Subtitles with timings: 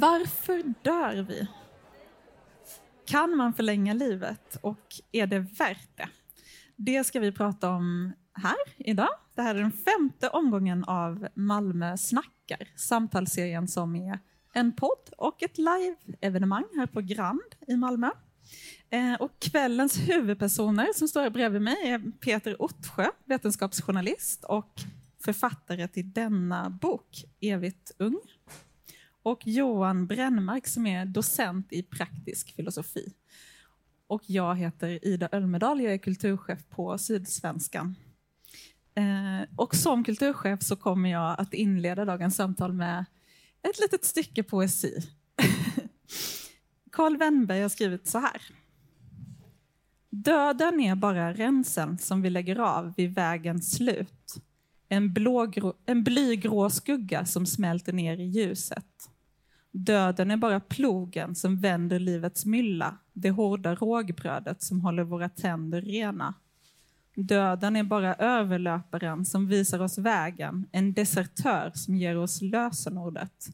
[0.00, 1.48] Varför dör vi?
[3.06, 6.08] Kan man förlänga livet och är det värt det?
[6.76, 9.08] Det ska vi prata om här idag.
[9.34, 14.18] Det här är den femte omgången av Malmö snackar, samtalsserien som är
[14.52, 18.10] en podd och ett live-evenemang här på Grand i Malmö.
[18.90, 24.72] Eh, och kvällens huvudpersoner som står här bredvid mig är Peter Ottsjö, vetenskapsjournalist och
[25.24, 28.20] författare till denna bok, Evigt ung.
[29.28, 33.12] Och Johan Brännmark som är docent i praktisk filosofi.
[34.06, 37.96] Och jag heter Ida Ölmedal, jag är kulturchef på Sydsvenskan.
[38.94, 43.04] Eh, och som kulturchef så kommer jag att inleda dagens samtal med
[43.62, 45.02] ett litet stycke poesi.
[46.92, 48.42] Karl Wennberg har skrivit så här.
[50.10, 54.34] Döden är bara rensen som vi lägger av vid vägens slut.
[54.88, 59.08] En, blågrå, en blygrå skugga som smälter ner i ljuset.
[59.78, 65.82] Döden är bara plogen som vänder livets mylla, det hårda rågbrödet som håller våra tänder
[65.82, 66.34] rena.
[67.14, 73.46] Döden är bara överlöparen som visar oss vägen, en desertör som ger oss lösenordet.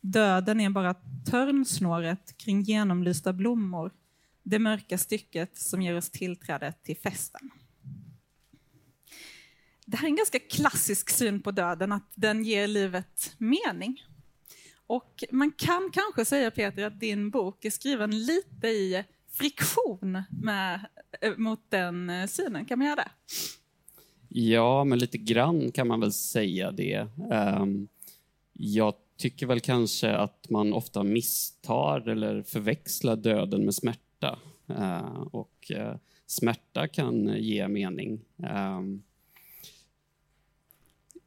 [0.00, 3.90] Döden är bara törnsnåret kring genomlysta blommor,
[4.42, 7.50] det mörka stycket som ger oss tillträde till festen.
[9.86, 14.00] Det här är en ganska klassisk syn på döden, att den ger livet mening.
[14.90, 20.86] Och man kan kanske säga Peter att din bok är skriven lite i friktion med,
[21.20, 23.10] eh, mot den eh, synen, kan man göra det?
[24.28, 27.08] Ja, men lite grann kan man väl säga det.
[27.32, 27.88] Ehm,
[28.52, 34.38] jag tycker väl kanske att man ofta misstar eller förväxlar döden med smärta.
[34.68, 35.72] Eh, och
[36.26, 38.20] smärta kan ge mening.
[38.36, 39.02] Um,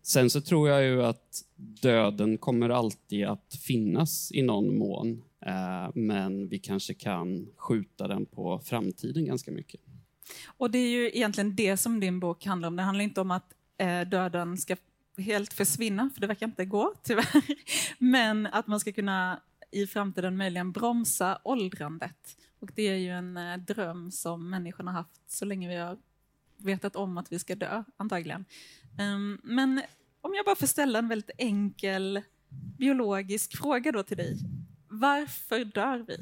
[0.03, 5.23] sen så tror jag ju att döden kommer alltid att finnas i någon mån.
[5.45, 9.81] Eh, men vi kanske kan skjuta den på framtiden ganska mycket.
[10.45, 12.75] Och det är ju egentligen det som din bok handlar om.
[12.75, 14.75] Det handlar inte om att eh, döden ska
[15.17, 17.43] helt försvinna, för det verkar inte gå tyvärr.
[17.97, 22.37] Men att man ska kunna i framtiden möjligen bromsa åldrandet.
[22.59, 25.97] Och det är ju en eh, dröm som människorna haft så länge vi har
[26.63, 28.45] vetat om att vi ska dö, antagligen.
[28.99, 29.81] Um, men
[30.21, 32.21] om jag bara får ställa en väldigt enkel
[32.77, 34.37] biologisk fråga då till dig.
[34.89, 36.17] Varför dör vi?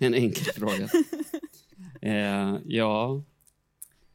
[0.06, 0.88] en enkel fråga.
[2.02, 3.22] Eh, ja,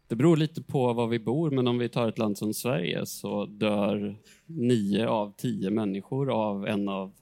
[0.08, 3.06] det beror lite på var vi bor, men om vi tar ett land som Sverige
[3.06, 7.14] så dör nio av tio människor av en av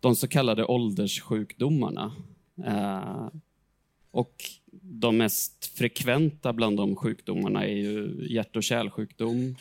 [0.00, 2.12] de så kallade ålderssjukdomarna.
[2.64, 3.28] Eh,
[4.12, 4.44] och
[4.82, 9.56] de mest frekventa bland de sjukdomarna är ju hjärt och kärlsjukdom,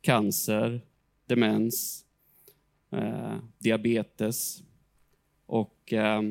[0.00, 0.80] cancer,
[1.26, 2.04] demens,
[2.90, 4.62] eh, diabetes
[5.46, 6.22] och eh,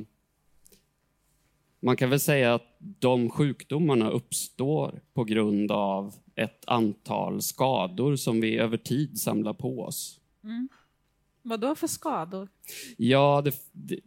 [1.79, 8.41] man kan väl säga att de sjukdomarna uppstår på grund av ett antal skador som
[8.41, 10.19] vi över tid samlar på oss.
[10.43, 10.69] Mm.
[11.41, 12.49] Vad då för skador?
[12.97, 13.99] Ja, det, det,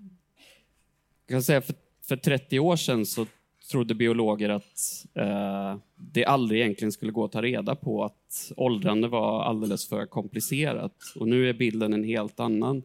[1.26, 3.26] jag kan säga för, för 30 år sedan så
[3.70, 9.08] trodde biologer att eh, det aldrig egentligen skulle gå att ta reda på att åldrande
[9.08, 10.96] var alldeles för komplicerat.
[11.16, 12.82] Och nu är bilden en helt annan.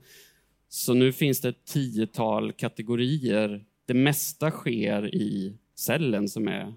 [0.70, 6.74] Så nu finns det ett tiotal kategorier det mesta sker i cellen som är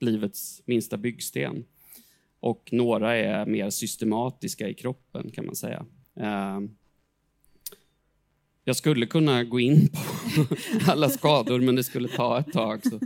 [0.00, 1.64] livets minsta byggsten.
[2.40, 5.86] Och några är mer systematiska i kroppen kan man säga.
[6.16, 6.60] Eh,
[8.70, 9.88] jag skulle kunna gå in
[10.36, 10.54] på
[10.92, 12.80] alla skador, men det skulle ta ett tag.
[12.86, 13.00] Så.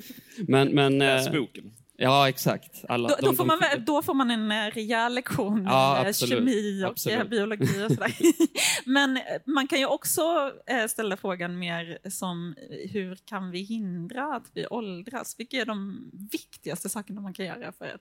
[0.49, 1.73] Men, men, Läs boken.
[1.97, 2.85] Ja, exakt.
[2.89, 6.15] Alla, då, de, då, får man, då, får man, en eh, rejäl lektion ja, i
[6.15, 7.31] kemi och absolut.
[7.31, 8.15] biologi och sådär.
[8.85, 12.55] Men eh, man kan ju också eh, ställa frågan mer som
[12.91, 15.34] hur kan vi hindra att vi åldras?
[15.39, 18.01] Vilka är de viktigaste sakerna man kan göra för att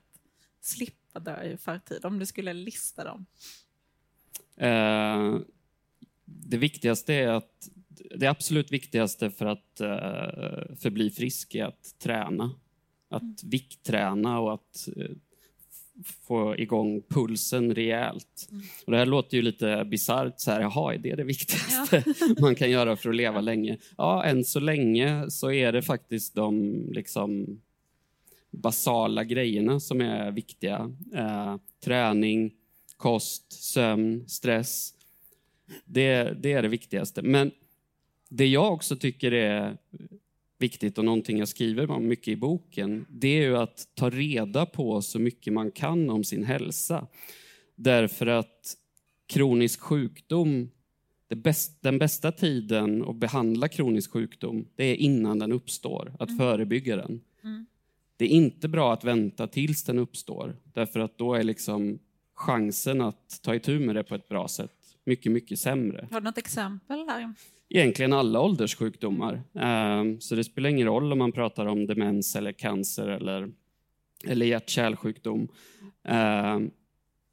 [0.62, 2.04] slippa dö i förtid?
[2.04, 3.26] Om du skulle lista dem.
[4.56, 5.38] Eh,
[6.24, 7.70] det viktigaste är att
[8.16, 12.50] det absolut viktigaste för att eh, förbli frisk är att träna
[13.14, 13.34] att mm.
[13.44, 15.10] viktträna och att eh,
[16.26, 18.48] få igång pulsen rejält.
[18.50, 18.62] Mm.
[18.86, 22.34] Och det här låter ju lite bisarrt, så här, jaha, är det det viktigaste ja.
[22.40, 23.78] man kan göra för att leva länge?
[23.96, 27.60] Ja, än så länge så är det faktiskt de liksom,
[28.50, 30.92] basala grejerna som är viktiga.
[31.14, 32.52] Eh, träning,
[32.96, 34.94] kost, sömn, stress.
[35.84, 37.22] Det, det är det viktigaste.
[37.22, 37.50] Men
[38.28, 39.76] det jag också tycker är
[40.58, 44.66] viktigt och någonting jag skriver om mycket i boken, det är ju att ta reda
[44.66, 47.06] på så mycket man kan om sin hälsa.
[47.74, 48.76] Därför att
[49.26, 50.70] kronisk sjukdom,
[51.34, 56.38] bäst, den bästa tiden att behandla kronisk sjukdom, det är innan den uppstår, att Mm.
[56.38, 57.20] förebygga den.
[57.42, 57.66] Mm.
[58.16, 61.98] Det är inte bra att vänta tills den uppstår, därför att då är liksom
[62.34, 66.08] chansen att ta itu med det på ett bra sätt mycket, mycket sämre.
[66.10, 67.34] Har du något exempel där?
[67.68, 69.42] Egentligen alla ålderssjukdomar.
[69.54, 73.50] Ehm, Så det spelar ingen roll om man pratar om demens eller cancer eller,
[74.26, 75.48] eller hjärt-kärlsjukdom.
[76.04, 76.70] Ehm,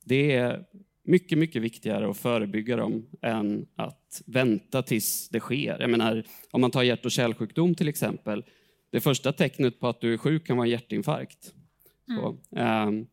[0.05, 0.65] Det är
[1.03, 5.77] mycket, mycket viktigare att förebygga dem än att vänta tills det sker.
[5.79, 8.43] Jag menar, om man tar hjärt och kärlsjukdom till exempel.
[8.89, 11.53] Det första tecknet på att du är sjuk kan vara hjärtinfarkt.
[12.07, 13.07] Så, ehm,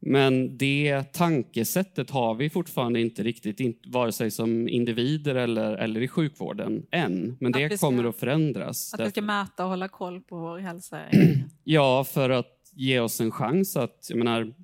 [0.00, 6.08] men det tankesättet har vi fortfarande inte riktigt, vare sig som individer eller, eller i
[6.08, 7.36] sjukvården än.
[7.40, 8.94] Men Att det ska- kommer att förändras.
[8.94, 11.00] Att vi ska mäta och hålla koll på vår hälsa?
[11.64, 14.54] Ja, för att ge oss en chans att, jag menar,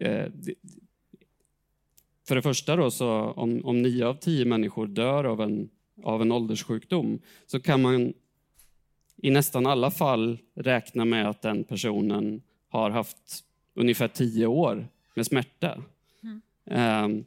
[0.00, 0.26] eh,
[2.28, 5.68] för det första då, så om, om nio av tio människor dör av en,
[6.02, 8.12] av en ålderssjukdom, så kan man
[9.22, 13.44] i nästan alla fall räkna med att den personen har haft
[13.74, 15.82] ungefär tio år med smärta.
[16.70, 17.24] Ehm,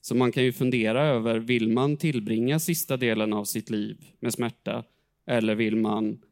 [0.00, 4.32] Så man kan ju fundera över, vill man tillbringa sista delen av sitt liv med
[4.32, 4.84] smärta?
[5.26, 6.22] Eller vill man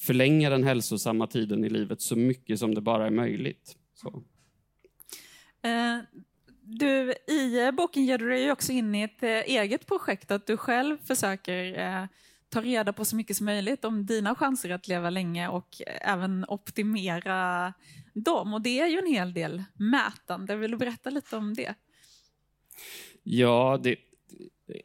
[0.00, 3.76] förlänga den hälsosamma tiden i livet så mycket som det bara är möjligt?
[3.94, 4.22] Så.
[5.62, 5.98] Eh,
[6.64, 10.56] du, I boken ger du dig också in i ett eh, eget projekt, att du
[10.56, 12.04] själv försöker eh,
[12.52, 15.68] ta reda på så mycket som möjligt om dina chanser att leva länge och
[16.00, 17.72] även optimera
[18.12, 18.54] dem.
[18.54, 20.56] Och det är ju en hel del mätande.
[20.56, 21.74] Vill du berätta lite om det?
[23.22, 23.96] Ja, det,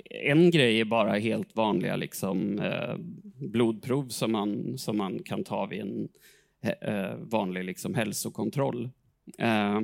[0.09, 2.95] en grej är bara helt vanliga liksom, eh,
[3.47, 6.09] blodprov som man, som man kan ta vid en
[6.81, 8.89] eh, vanlig liksom, hälsokontroll.
[9.37, 9.81] Eh,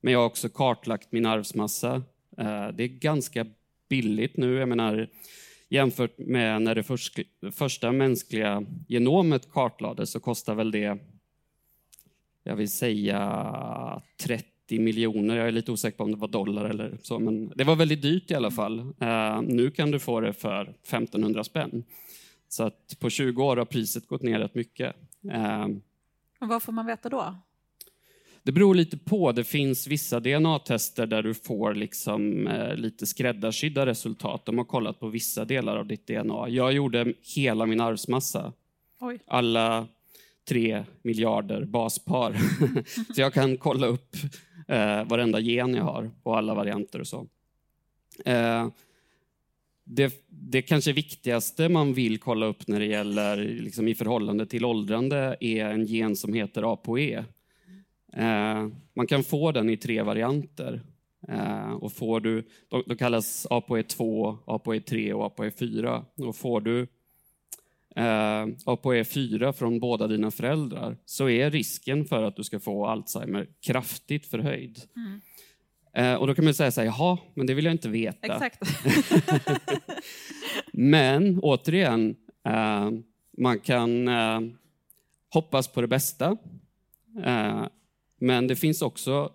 [0.00, 1.94] men jag har också kartlagt min arvsmassa.
[2.38, 3.46] Eh, det är ganska
[3.88, 4.54] billigt nu.
[4.54, 5.08] Jag menar,
[5.70, 7.18] jämfört med när det först,
[7.52, 10.98] första mänskliga genomet kartlades så kostar väl det,
[12.42, 15.36] jag vill säga 30 miljoner.
[15.36, 18.02] Jag är lite osäker på om det var dollar eller så, men det var väldigt
[18.02, 18.78] dyrt i alla fall.
[19.00, 21.84] Eh, nu kan du få det för 1500 spänn.
[22.48, 24.96] Så att på 20 år har priset gått ner rätt mycket.
[25.32, 25.66] Eh,
[26.40, 27.34] Och vad får man veta då?
[28.50, 29.32] Det beror lite på.
[29.32, 34.44] Det finns vissa DNA-tester där du får liksom, eh, lite skräddarsydda resultat.
[34.44, 36.48] De har kollat på vissa delar av ditt DNA.
[36.48, 38.52] Jag gjorde hela min arvsmassa.
[39.00, 39.18] Oj.
[39.26, 39.86] Alla
[40.48, 42.36] tre miljarder baspar.
[43.14, 44.16] så jag kan kolla upp
[44.68, 47.26] eh, varenda gen jag har och alla varianter och så.
[48.24, 48.68] Eh,
[49.84, 54.64] det, det kanske viktigaste man vill kolla upp när det gäller liksom i förhållande till
[54.64, 57.24] åldrande är en gen som heter ApoE.
[58.12, 60.82] Eh, man kan få den i tre varianter.
[61.28, 66.04] Eh, och får du, de, de kallas ApoE2, ApoE3 och ApoE4.
[66.16, 66.80] Och får du
[67.96, 73.48] eh, ApoE4 från båda dina föräldrar så är risken för att du ska få Alzheimer
[73.60, 74.78] kraftigt förhöjd.
[75.94, 78.34] Eh, och då kan man säga så här, jaha, men det vill jag inte veta.
[78.34, 78.62] Exakt.
[80.72, 82.16] Men återigen,
[82.46, 82.90] eh,
[83.38, 84.40] man kan eh,
[85.32, 86.36] hoppas på det bästa.
[88.20, 89.32] Men det finns också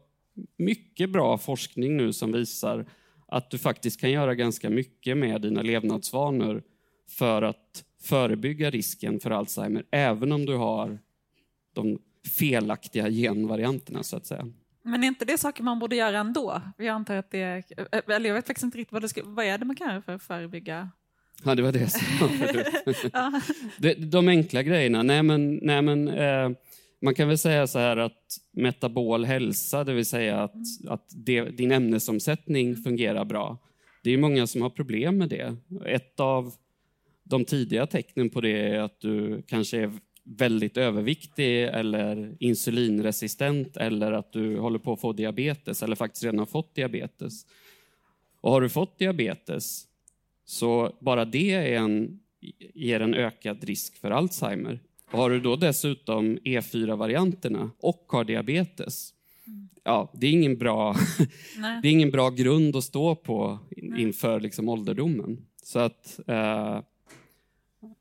[0.58, 2.86] mycket bra forskning nu som visar
[3.27, 6.63] att du faktiskt kan göra ganska mycket med dina levnadsvanor
[7.10, 11.00] för att förebygga risken för Alzheimer, även om du har
[11.74, 12.00] de
[12.39, 14.48] felaktiga genvarianterna, så att säga.
[14.84, 16.62] Men är inte det saker man borde göra ändå?
[16.77, 17.63] Jag antar att det är,
[18.12, 20.01] eller jag vet faktiskt inte riktigt vad, det ska, vad är det man kan göra
[20.01, 20.89] för att förebygga?
[21.44, 22.98] Ja, det var det var förut.
[23.13, 23.42] Ja.
[23.77, 25.04] De, de enkla grejerna?
[25.04, 26.50] Nej, men, nej, men eh,
[27.05, 30.55] man kan väl säga så här att metabol hälsa, det vill säga att,
[30.88, 33.57] att det, din ämnesomsättning fungerar bra.
[34.03, 35.55] Det är många som har problem med det.
[35.85, 36.53] Ett av
[37.24, 39.91] de tidiga tecknen på det är att du kanske är
[40.24, 46.39] väldigt överviktig eller insulinresistent eller att du håller på att få diabetes eller faktiskt redan
[46.39, 47.45] har fått diabetes.
[48.41, 49.83] Och har du fått diabetes
[50.45, 52.19] så bara det är en,
[52.74, 54.79] ger en ökad risk för Alzheimer.
[55.15, 59.13] Och har du då dessutom E4-varianterna och har diabetes,
[59.84, 60.95] ja, det är ingen bra,
[61.81, 65.45] det är ingen bra grund att stå på in- inför liksom ålderdomen.
[65.63, 66.81] Så att eh,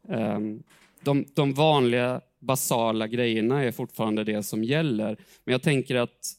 [0.08, 0.62] ehm,
[1.02, 5.16] de, de vanliga basala grejerna är fortfarande det som gäller.
[5.44, 6.32] Men jag tänker att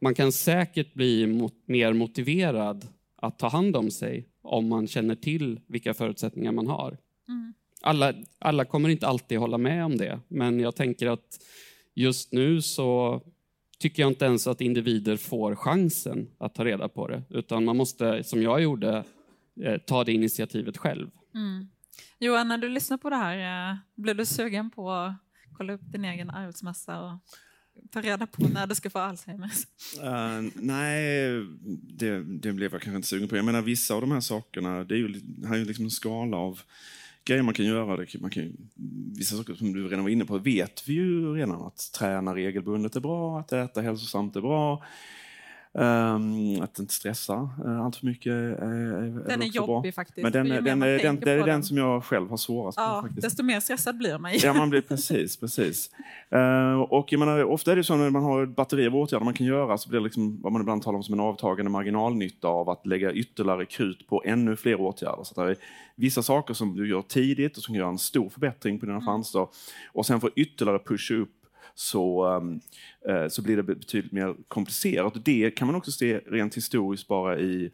[0.00, 2.86] man kan säkert bli mot, mer motiverad
[3.16, 6.98] att ta hand om sig om man känner till vilka förutsättningar man har.
[7.28, 7.54] Mm.
[7.82, 11.40] Alla, alla kommer inte alltid hålla med om det, men jag tänker att
[11.94, 13.22] just nu så
[13.78, 17.76] tycker jag inte ens att individer får chansen att ta reda på det, utan man
[17.76, 19.04] måste, som jag gjorde,
[19.64, 21.10] eh, ta det initiativet själv.
[21.34, 21.68] Mm.
[22.18, 25.14] Johan, när du lyssnar på det här, eh, blir du sugen på att
[25.52, 27.12] kolla upp din egen arvsmassa och
[27.90, 29.66] ta reda på när du ska få Alzheimers?
[30.02, 31.02] Uh, nej,
[31.82, 33.36] det, det blev jag kanske inte sugen på.
[33.36, 35.90] Jag menar vissa av de här sakerna, det är ju, här är ju liksom en
[35.90, 36.60] skala av
[37.32, 37.96] grejer man kan göra.
[37.96, 38.56] Det, man kan,
[39.16, 41.62] vissa saker som du redan var inne på vet vi ju redan.
[41.62, 44.84] Att träna regelbundet är bra, att äta hälsosamt är bra.
[45.72, 48.32] Um, att inte stressa uh, allt för mycket.
[48.32, 48.58] Uh,
[49.26, 50.02] den är jobbig bra.
[50.02, 50.22] faktiskt.
[50.22, 53.08] Men den, den, den, den det är den som jag själv har svårast ja, på.
[53.08, 53.22] Faktiskt.
[53.22, 54.38] Desto mer stressad blir man ju.
[54.38, 55.36] ja, man blir precis.
[55.36, 55.90] precis.
[56.34, 59.24] Uh, och jag menar, ofta är det så när man har ett batteri av åtgärder
[59.24, 61.70] man kan göra så blir det liksom, vad man ibland talar om som en avtagande
[61.70, 65.24] marginalnytta av att lägga ytterligare krut på ännu fler åtgärder.
[65.24, 65.56] Så det är
[65.94, 69.06] vissa saker som du gör tidigt och som gör en stor förbättring på dina mm.
[69.06, 69.46] chanser
[69.92, 71.37] och sen får ytterligare pusha upp
[71.78, 72.60] så, um,
[73.08, 75.16] uh, så blir det betydligt mer komplicerat.
[75.16, 77.70] Och det kan man också se rent historiskt bara i,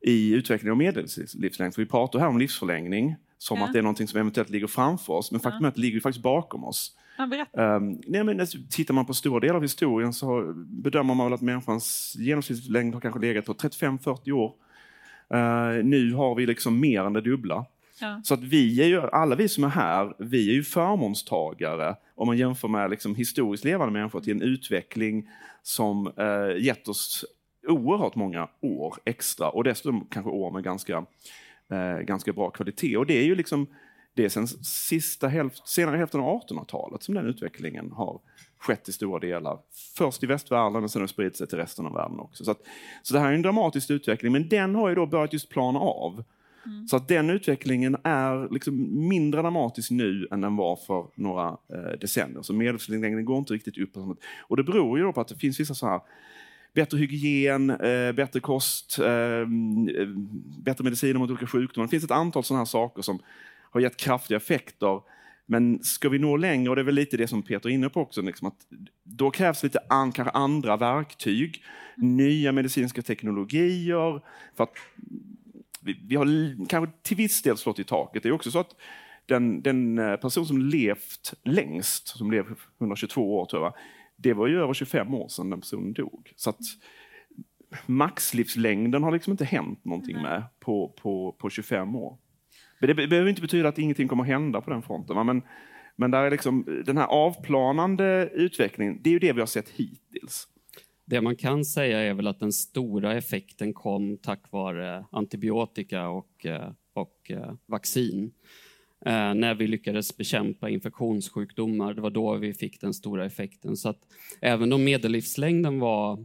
[0.00, 1.74] i utvecklingen av medellivslängd.
[1.74, 3.64] För vi pratar här om livsförlängning som ja.
[3.64, 6.00] att det är någonting som eventuellt ligger framför oss, men faktum är att det ligger
[6.00, 6.96] faktiskt bakom oss.
[7.16, 11.34] Ja, um, nej, men tittar man på stora delar av historien så bedömer man väl
[11.34, 14.54] att människans genomsnittslängd har kanske legat på 35-40 år.
[15.34, 17.66] Uh, nu har vi liksom mer än det dubbla.
[18.02, 18.20] Ja.
[18.24, 22.26] Så att vi är ju, alla vi som är här, vi är ju förmånstagare om
[22.26, 25.28] man jämför med liksom historiskt levande människor till en utveckling
[25.62, 27.24] som eh, gett oss
[27.68, 31.04] oerhört många år extra och dessutom kanske år med ganska,
[31.70, 32.96] eh, ganska bra kvalitet.
[32.96, 33.66] Och det är ju liksom
[34.14, 38.20] det är sen sista hälft, senare hälften av 1800-talet som den utvecklingen har
[38.58, 39.58] skett i stora delar.
[39.96, 42.44] Först i västvärlden och sen har det spridit sig till resten av världen också.
[42.44, 42.60] Så, att,
[43.02, 45.78] så det här är en dramatisk utveckling men den har ju då börjat just plana
[45.78, 46.24] av.
[46.66, 46.88] Mm.
[46.88, 51.98] Så att den utvecklingen är liksom mindre dramatisk nu än den var för några eh,
[52.00, 52.42] decennier.
[52.42, 53.96] Så medellivslängden går inte riktigt upp.
[54.40, 56.00] Och det beror ju på att det finns vissa så här
[56.74, 59.46] bättre hygien, eh, bättre kost, eh,
[60.62, 61.86] bättre mediciner mot olika sjukdomar.
[61.86, 63.18] Det finns ett antal sådana här saker som
[63.70, 65.00] har gett kraftiga effekter.
[65.46, 67.88] Men ska vi nå längre, och det är väl lite det som Peter är inne
[67.88, 68.66] på också, liksom att
[69.04, 71.64] då krävs lite an, kanske andra verktyg,
[71.96, 72.16] mm.
[72.16, 74.20] nya medicinska teknologier
[74.56, 74.72] för att
[75.82, 76.26] vi, vi, har
[76.68, 78.22] kanske till viss del slått i taket.
[78.22, 78.76] Det är också så att
[79.26, 82.44] den, den eh, person som levt längst, som blev
[82.80, 83.74] 122 år tror jag,
[84.16, 86.32] det var ju över 25 år sedan den personen dog.
[86.36, 86.60] Så att
[87.86, 92.18] maxlivslängden har liksom inte hänt någonting med på, på, på 25 år.
[92.80, 95.26] Men det behöver inte betyda att ingenting kommer hända på den fronten.
[95.26, 95.42] Men,
[95.96, 99.68] men där är liksom, den här avplanande utvecklingen, det är ju det vi har sett
[99.68, 100.48] hittills.
[101.12, 106.46] Det man kan säga är väl att den stora effekten kom tack vare antibiotika och,
[106.46, 108.32] eh, och eh, vaccin.
[109.06, 113.76] Eh, när vi lyckades bekämpa infektionssjukdomar, det var då vi fick den stora effekten.
[113.76, 114.00] Så att
[114.40, 116.24] även om medellivslängden var,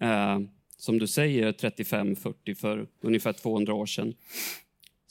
[0.00, 0.40] eh,
[0.76, 4.14] som du säger, 35-40 för ungefär 200 år sedan,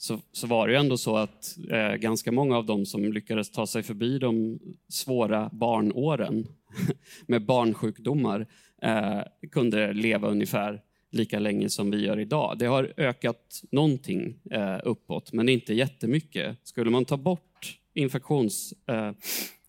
[0.02, 3.50] så, så var det ju ändå så att eh, ganska många av dem som lyckades
[3.50, 6.46] ta sig förbi de svåra barnåren
[7.26, 8.46] med barnsjukdomar
[8.82, 12.58] eh, kunde leva ungefär lika länge som vi gör idag.
[12.58, 16.58] Det har ökat någonting eh, uppåt, men inte jättemycket.
[16.62, 18.74] Skulle man ta bort infektions...
[18.86, 19.12] Eh,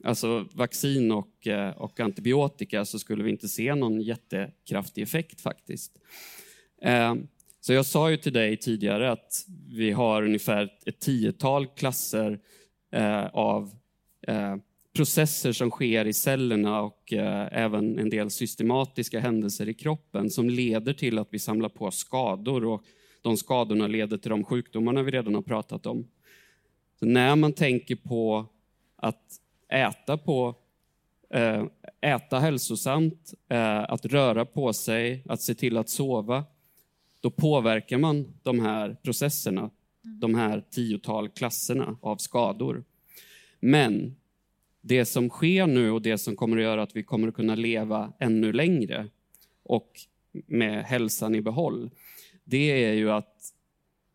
[0.04, 5.92] alltså vaccin och, eh, och antibiotika så skulle vi inte se någon jättekraftig effekt faktiskt.
[6.82, 7.16] Eh,
[7.65, 12.39] så jag sa ju till dig tidigare att vi har ungefär ett tiotal klasser
[12.91, 13.72] eh, av
[14.27, 14.55] eh,
[14.96, 20.50] processer som sker i cellerna och eh, även en del systematiska händelser i kroppen som
[20.50, 22.84] leder till att vi samlar på skador och
[23.22, 26.08] de skadorna leder till de sjukdomarna vi redan har pratat om.
[27.00, 28.46] Så när man tänker på
[28.96, 29.24] att
[29.70, 30.55] äta på
[31.29, 31.63] eh,
[32.01, 36.43] äta hälsosamt, eh, att röra på sig, att se till att sova,
[37.24, 39.70] då påverkar man de här processerna,
[40.01, 42.84] de här tiotal klasserna av skador.
[43.60, 44.15] Men
[44.82, 47.56] det som sker nu och det som kommer att göra att vi kommer att kunna
[47.56, 49.08] leva ännu längre
[49.63, 49.92] och
[50.32, 51.89] med hälsan i behåll,
[52.44, 53.53] det är ju att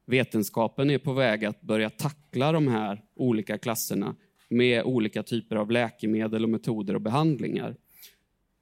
[0.06, 4.16] vetenskapen är på väg att börja tackla de här olika klasserna
[4.48, 7.76] med olika typer av läkemedel och metoder och behandlingar.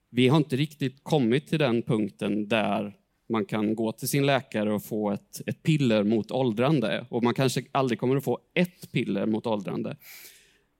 [0.09, 2.97] Vi har inte riktigt kommit till den punkten där
[3.29, 7.05] man kan gå till sin läkare och få ett, ett piller mot åldrande.
[7.09, 9.97] Och man kanske aldrig kommer att få ett piller mot åldrande.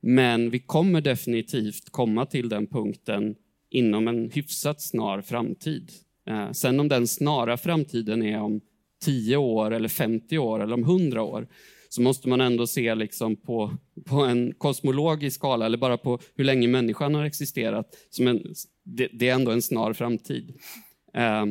[0.02, 3.36] Men vi kommer definitivt komma till den punkten
[3.70, 5.92] inom en hyfsat snar framtid.
[6.30, 8.62] Eh, sen om den snara framtiden är om
[9.06, 11.48] 10 år, eller 50 år eller om 100 år,
[11.90, 16.44] så måste man ändå se liksom på, på en kosmologisk skala, eller bara på hur
[16.44, 20.54] länge människan har existerat, som en, det, det är ändå en snar framtid.
[21.14, 21.46] Eh,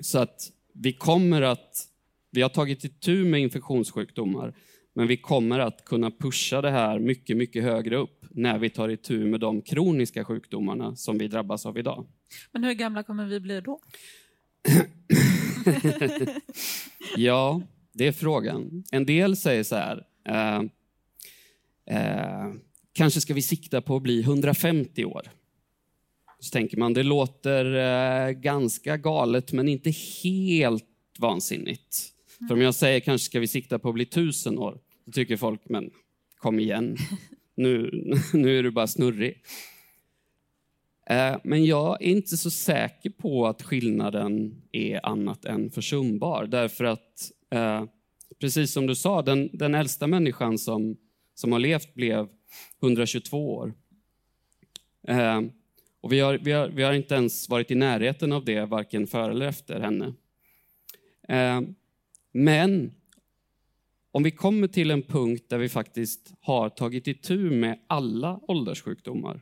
[0.00, 1.88] så att vi kommer att
[2.34, 4.54] Vi har tagit itu med infektionssjukdomar,
[4.94, 8.88] men vi kommer att kunna pusha det här mycket, mycket högre upp när vi tar
[8.88, 12.06] itu med de kroniska sjukdomarna som vi drabbas av idag.
[12.52, 13.80] Men hur gamla kommer vi bli då?
[17.16, 18.84] ja, det är frågan.
[18.90, 20.62] En del säger så här, eh,
[21.96, 22.52] eh,
[22.92, 25.30] kanske ska vi sikta på att bli 150 år.
[26.42, 29.90] Så tänker man, det låter eh, ganska galet men inte
[30.22, 30.84] helt
[31.18, 32.12] vansinnigt.
[32.40, 32.48] Mm.
[32.48, 35.36] För om jag säger kanske ska vi sikta på att bli tusen år, då tycker
[35.36, 35.90] folk, men
[36.38, 36.96] kom igen,
[37.54, 37.90] nu,
[38.32, 39.42] nu är du bara snurrig.
[41.06, 46.46] Eh, men jag är inte så säker på att skillnaden är annat än försumbar.
[46.46, 47.84] Därför att, eh,
[48.40, 50.96] precis som du sa, den, den äldsta människan som,
[51.34, 52.28] som har levt blev
[52.80, 53.74] 122 år.
[56.02, 59.06] Och vi har, vi, har, vi har inte ens varit i närheten av det, varken
[59.06, 60.14] före eller efter henne.
[61.28, 61.60] Eh,
[62.32, 62.92] men
[64.10, 69.40] om vi kommer till en punkt där vi faktiskt har tagit itu med alla ålderssjukdomar,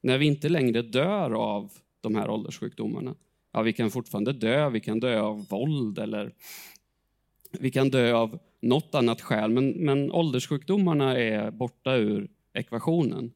[0.00, 3.14] när vi inte längre dör av de här ålderssjukdomarna.
[3.52, 6.34] Ja, vi kan fortfarande dö, vi kan dö av våld eller
[7.60, 13.32] vi kan dö av något annat skäl, men, men ålderssjukdomarna är borta ur ekvationen.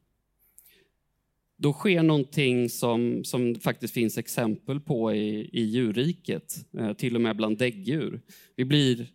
[1.57, 7.21] Då sker någonting som, som faktiskt finns exempel på i, i djurriket, eh, till och
[7.21, 8.21] med bland däggdjur.
[8.55, 9.07] Vi blir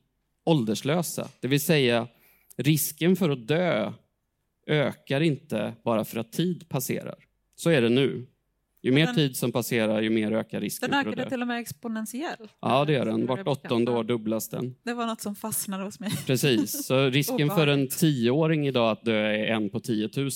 [0.45, 2.09] ålderslösa, det vill säga
[2.57, 3.93] risken för att dö
[4.67, 7.15] ökar inte bara för att tid passerar.
[7.55, 8.27] Så är det nu.
[8.83, 11.61] Ju mer den, tid som passerar, ju mer ökar risken Den ökade till och med
[11.61, 12.51] exponentiellt.
[12.61, 13.27] Ja, det gör den.
[13.27, 14.75] Vart åttonde år dubblas den.
[14.83, 16.11] Det var något som fastnade hos mig.
[16.27, 20.31] Precis, så risken för en tioåring idag att dö är en på 10 000.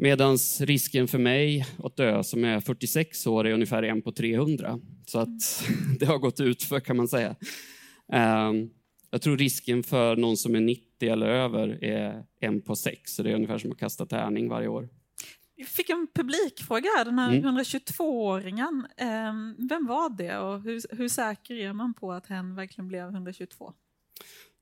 [0.00, 4.80] Medan risken för mig att dö som är 46 år är ungefär en på 300.
[5.06, 5.64] Så att
[5.98, 7.36] det har gått ut för kan man säga.
[8.12, 8.70] Um,
[9.10, 13.22] jag tror risken för någon som är 90 eller över är en på 6, så
[13.22, 14.88] det är ungefär som att kasta tärning varje år.
[15.54, 17.58] Jag fick en publikfråga här, den här mm.
[17.58, 18.86] 122-åringen.
[18.96, 23.08] Eh, vem var det och hur, hur säker är man på att hen verkligen blev
[23.08, 23.72] 122?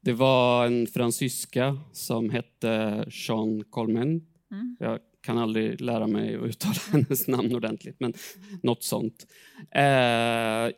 [0.01, 4.27] Det var en fransyska som hette Jean Colmen.
[4.51, 4.77] Mm.
[4.81, 8.15] Jag kan aldrig lära mig att uttala hennes namn ordentligt, men
[8.63, 9.27] något sånt.
[9.71, 10.71] Eh,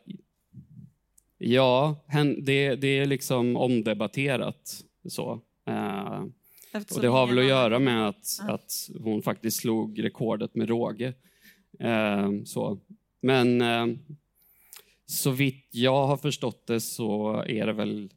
[1.37, 2.05] ja,
[2.41, 4.83] det, det är liksom omdebatterat.
[5.09, 5.41] så.
[5.67, 6.23] Eh,
[6.95, 11.13] och det har väl att göra med att, att hon faktiskt slog rekordet med råge.
[11.79, 12.79] Eh, så.
[13.21, 13.87] Men eh,
[15.05, 18.09] så vitt jag har förstått det så är det väl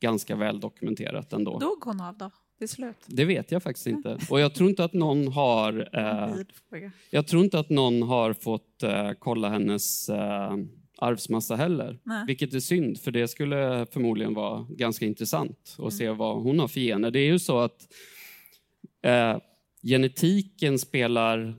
[0.00, 1.58] ganska väl dokumenterat ändå.
[1.58, 2.30] Dog hon av då?
[2.62, 2.96] Till slut?
[3.06, 4.18] Det vet jag faktiskt inte.
[4.30, 5.88] Och jag tror inte att någon har...
[5.92, 6.36] Eh,
[7.10, 10.56] jag tror inte att någon har fått eh, kolla hennes eh,
[10.98, 11.98] arvsmassa heller.
[12.02, 12.24] Nej.
[12.26, 15.90] Vilket är synd, för det skulle förmodligen vara ganska intressant att mm.
[15.90, 17.10] se vad hon har för gener.
[17.10, 17.88] Det är ju så att
[19.02, 19.38] eh,
[19.82, 21.54] genetiken spelar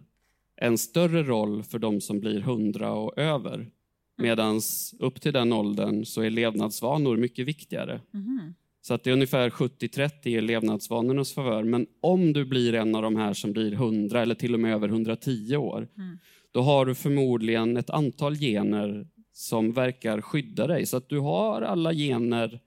[0.55, 3.55] en större roll för de som blir hundra och över.
[3.55, 3.71] Mm.
[4.17, 4.61] Medan
[4.99, 8.01] upp till den åldern så är levnadsvanor mycket viktigare.
[8.13, 8.53] Mm.
[8.85, 11.63] Så att det är ungefär 70-30 i levnadsvanornas favör.
[11.63, 14.73] Men om du blir en av de här som blir 100 eller till och med
[14.73, 16.17] över 110 år, mm.
[16.51, 20.85] då har du förmodligen ett antal gener som verkar skydda dig.
[20.85, 22.59] Så att du har alla gener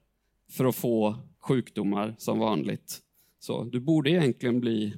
[0.51, 2.99] för att få sjukdomar som vanligt.
[3.39, 4.93] Så du borde egentligen bli,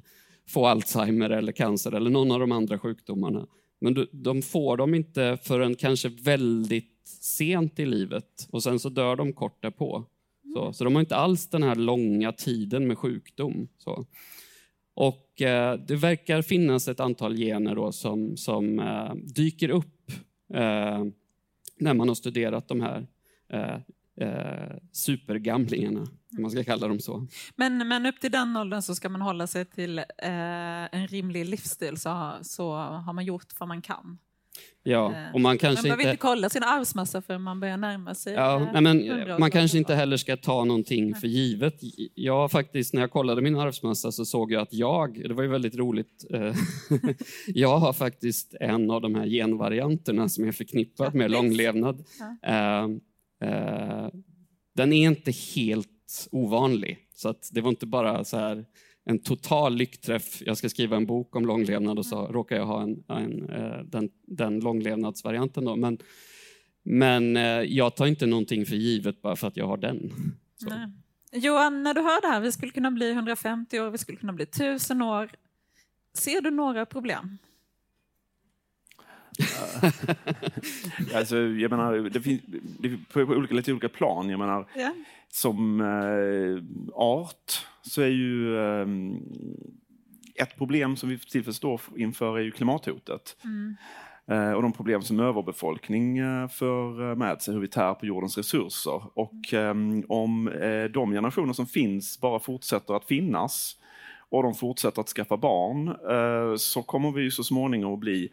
[0.48, 3.48] få Alzheimer eller cancer eller någon av de andra sjukdomarna.
[3.82, 8.90] Men du, de får dem inte förrän kanske väldigt sent i livet och sen så
[8.90, 10.06] dör de kort därpå.
[10.54, 13.68] Så, så de har inte alls den här långa tiden med sjukdom.
[13.78, 14.06] Så.
[14.94, 20.12] Och eh, det verkar finnas ett antal gener då som, som eh, dyker upp
[20.54, 21.04] eh,
[21.80, 23.08] när man har studerat de här
[23.50, 23.76] eh,
[24.28, 26.02] eh, supergamlingarna,
[26.38, 27.28] om man ska kalla dem så.
[27.56, 30.06] Men, men upp till den åldern så ska man hålla sig till eh,
[30.92, 34.18] en rimlig livsstil, så, så har man gjort vad man kan.
[34.84, 36.12] Ja, eh, och man kanske man behöver inte...
[36.12, 38.34] inte kolla sin arvsmassa förrän man börjar närma sig.
[38.34, 41.76] Ja, nej, men man kanske inte heller ska ta någonting för givet.
[42.16, 45.50] Jag faktiskt, när jag kollade min arvsmassa så såg jag att jag, det var ju
[45.50, 46.56] väldigt roligt, eh,
[47.48, 52.06] jag har faktiskt en av de här genvarianterna som är förknippad med långlevnad.
[54.76, 58.66] Den är inte helt ovanlig, så att det var inte bara så här
[59.10, 60.42] en total lyckträff.
[60.46, 62.34] Jag ska skriva en bok om långlevnad och så mm.
[62.34, 65.66] råkar jag ha en, en, eh, den, den långlevnadsvarianten.
[65.66, 65.76] Då.
[65.76, 65.98] Men,
[66.84, 70.12] men eh, jag tar inte någonting för givet bara för att jag har den.
[71.32, 74.34] Johan, när du hör det här, vi skulle kunna bli 150 år, vi skulle kunna
[74.34, 75.30] bli 1000 år.
[76.14, 77.38] Ser du några problem?
[81.16, 82.42] alltså, jag menar, det finns
[82.80, 84.30] det, på, på olika, lite olika plan.
[84.30, 84.92] Jag menar, yeah.
[85.30, 88.88] Som eh, art så är ju eh,
[90.36, 93.38] ett problem som vi tillfället står inför är ju klimathotet.
[93.44, 93.76] Mm.
[94.28, 98.38] Eh, och de problem som överbefolkning eh, för med sig, hur vi tär på jordens
[98.38, 99.02] resurser.
[99.14, 100.04] Och mm.
[100.08, 100.52] om
[100.94, 103.76] de generationer som finns bara fortsätter att finnas
[104.30, 105.96] och de fortsätter att skaffa barn
[106.58, 108.32] så kommer vi så småningom att bli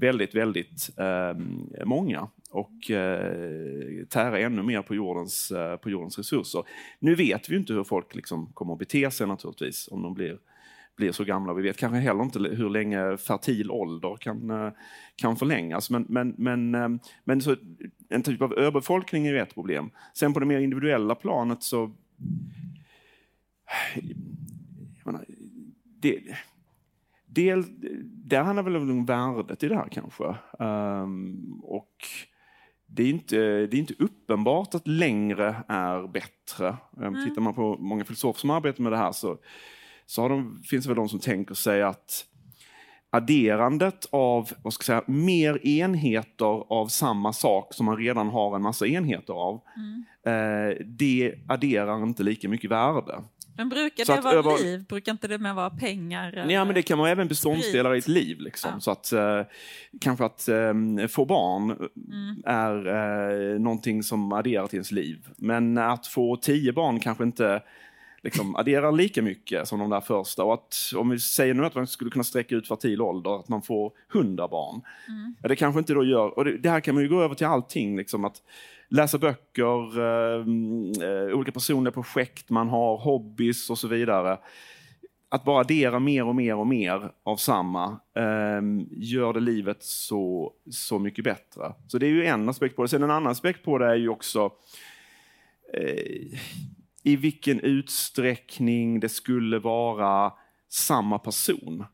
[0.00, 6.62] väldigt, väldigt ehm, många och eh, tära ännu mer på jordens, eh, på jordens resurser.
[6.98, 10.38] Nu vet vi inte hur folk liksom kommer att bete sig naturligtvis om de blir
[10.98, 11.52] blir så gamla.
[11.52, 14.72] Vi vet kanske heller inte hur länge fertil ålder kan, eh,
[15.16, 15.90] kan förlängas.
[15.90, 16.88] Men, men, men, eh,
[17.24, 17.56] men så,
[18.08, 19.90] en typ av överbefolkning är ett problem.
[20.14, 21.92] Sen på det mer individuella planet så...
[25.04, 25.24] Menar,
[26.00, 26.20] det,
[27.38, 27.64] del,
[28.28, 30.24] där handlar väl om värdet i det här kanske.
[30.58, 31.96] Um, och
[32.86, 36.76] det är, inte, det är inte uppenbart att längre är bättre.
[36.96, 37.24] Mm.
[37.24, 39.38] Tittar man på många filosofer som arbetar med det här så
[40.06, 42.24] så de, finns det väl de som tänker sig att
[43.10, 48.56] adderandet av vad ska jag säga, mer enheter av samma sak som man redan har
[48.56, 50.04] en massa enheter av, mm.
[50.26, 53.22] eh, det adderar inte lika mycket värde.
[53.58, 54.58] Men brukar så det vara över...
[54.58, 54.84] liv?
[54.84, 56.32] Brukar inte det med vara pengar?
[56.32, 56.54] Eller?
[56.54, 58.40] Ja, men det kan vara även beståndsdelar i ett liv.
[58.40, 58.70] Liksom.
[58.74, 58.80] Ja.
[58.80, 59.42] Så att eh,
[60.00, 62.42] kanske att eh, få barn mm.
[62.46, 65.28] är eh, någonting som adderar till ens liv.
[65.36, 67.62] Men att få tio barn kanske inte
[68.22, 70.44] liksom adderar lika mycket som de där första.
[70.44, 73.48] Och att, om vi säger nu att man skulle kunna sträcka ut fertil ålder, att
[73.48, 74.80] man får hundra barn.
[75.08, 75.34] Mm.
[75.42, 77.34] Ja, det kanske inte då gör, och det, det, här kan man ju gå över
[77.34, 78.42] till allting, liksom att
[78.88, 80.46] läsa böcker, eh,
[81.08, 84.38] eh, olika personliga projekt man har, hobbys och så vidare.
[85.30, 90.52] Att bara addera mer och mer och mer av samma eh, gör det livet så,
[90.70, 91.72] så mycket bättre.
[91.88, 92.88] Så det är ju en aspekt på det.
[92.88, 94.50] Sen en annan aspekt på det är ju också
[95.74, 96.38] eh,
[97.08, 100.32] i vilken utsträckning det skulle vara
[100.68, 101.84] samma person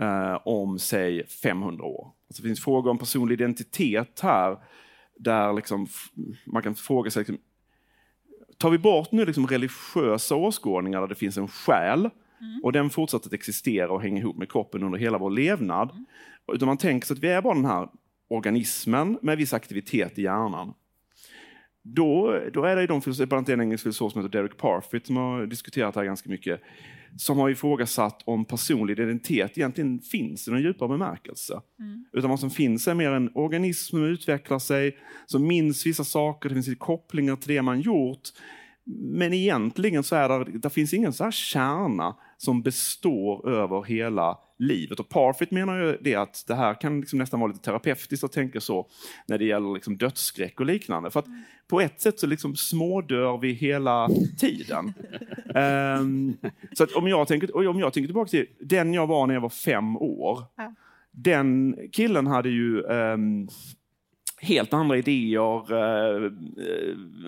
[0.00, 2.12] eh, om, säg, 500 år.
[2.28, 4.58] Alltså, det finns frågor om personlig identitet här,
[5.18, 5.86] där liksom,
[6.46, 7.38] man kan fråga sig, liksom,
[8.58, 12.60] tar vi bort nu liksom religiösa åskådningar där det finns en själ, mm.
[12.62, 16.06] och den fortsätter att existera och hänga ihop med kroppen under hela vår levnad, mm.
[16.52, 17.88] utan man tänker sig att vi är bara den här
[18.28, 20.74] organismen med viss aktivitet i hjärnan
[21.82, 25.16] då, då är det de bland annat en engelsk filosof som heter Derek Parfit som
[25.16, 26.60] har diskuterat det här ganska mycket,
[27.16, 31.60] som har ifrågasatt om personlig identitet egentligen finns i någon djupare bemärkelse.
[31.80, 32.04] Mm.
[32.12, 36.48] Utan vad som finns är mer en organism som utvecklar sig, som minns vissa saker,
[36.48, 38.28] det finns kopplingar till det man gjort.
[39.00, 44.38] Men egentligen så är det, det finns ingen så här kärna som består över hela
[44.58, 45.00] livet.
[45.00, 48.32] Och Parfit menar ju det att det här kan liksom nästan vara lite terapeutiskt att
[48.32, 48.86] tänka så
[49.26, 51.10] när det gäller liksom dödsskräck och liknande.
[51.10, 51.26] För att
[51.68, 54.94] på ett sätt så liksom smådör vi hela tiden.
[56.00, 56.36] um,
[56.72, 59.40] så att om jag, tänker, om jag tänker tillbaka till den jag var när jag
[59.40, 60.44] var fem år.
[60.56, 60.74] Ja.
[61.10, 63.48] Den killen hade ju um,
[64.40, 66.32] helt andra idéer, uh,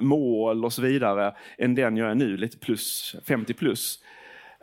[0.00, 3.99] mål och så vidare än den jag är nu, lite plus, 50 plus.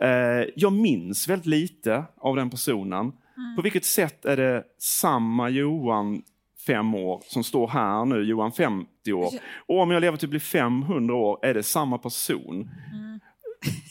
[0.02, 3.12] Eh, jag minns väldigt lite av den personen.
[3.38, 3.56] Mm.
[3.56, 6.22] På vilket sätt är det samma Johan
[6.68, 9.30] fem år som står här nu, Johan 50 år?
[9.68, 12.70] Och om jag lever till att bli 500 år, är det samma person?
[12.94, 13.20] Mm.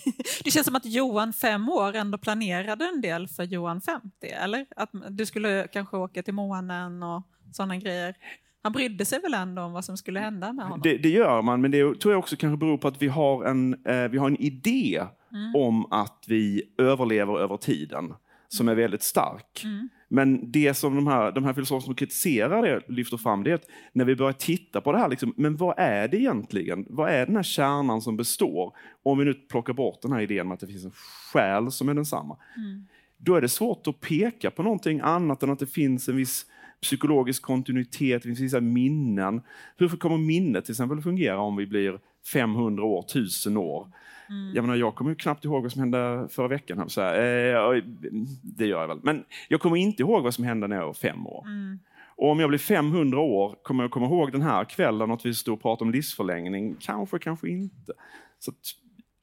[0.45, 4.67] Det känns som att Johan fem år ändå planerade en del för Johan 50, eller?
[4.77, 8.15] Att du skulle kanske åka till månen och sådana grejer.
[8.63, 10.81] Han brydde sig väl ändå om vad som skulle hända med honom?
[10.83, 13.45] Det, det gör man, men det tror jag också kanske beror på att vi har
[13.45, 15.57] en, eh, vi har en idé mm.
[15.57, 18.15] om att vi överlever över tiden
[18.49, 19.65] som är väldigt stark.
[19.65, 19.89] Mm.
[20.09, 23.55] Men det som de här, de här filosoferna som kritiserar det lyfter fram det är
[23.55, 26.87] att när vi börjar titta på det här, liksom, men vad är det egentligen?
[26.89, 28.77] Vad är den här kärnan som består?
[29.03, 30.93] Om vi nu plockar bort den här idén med att det finns en
[31.33, 32.37] själ som är densamma.
[32.57, 32.87] Mm.
[33.19, 36.47] Då är det svårt att peka på någonting annat än att det finns en viss
[36.83, 39.43] psykologisk kontinuitet, det finns vissa minnen.
[39.77, 41.99] Hur kommer minnet till exempel fungera om vi blir
[42.33, 43.89] 500 år, 1000 år?
[44.29, 44.55] Mm.
[44.55, 46.91] Jag, menar, jag kommer knappt ihåg vad som hände förra veckan.
[46.91, 47.01] Så.
[47.01, 47.83] Eh,
[48.43, 49.01] det gör jag väl.
[49.03, 51.45] Men jag kommer inte ihåg vad som hände när jag var fem år.
[51.47, 51.79] Mm.
[52.17, 55.35] Och om jag blir 500 år, kommer jag komma ihåg den här kvällen att vi
[55.35, 56.77] stod och pratade om livsförlängning?
[56.81, 57.93] Kanske, kanske inte.
[58.39, 58.57] Så att,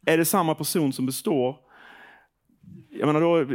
[0.05, 1.57] är det samma person som består?
[2.89, 3.45] Jag menar då,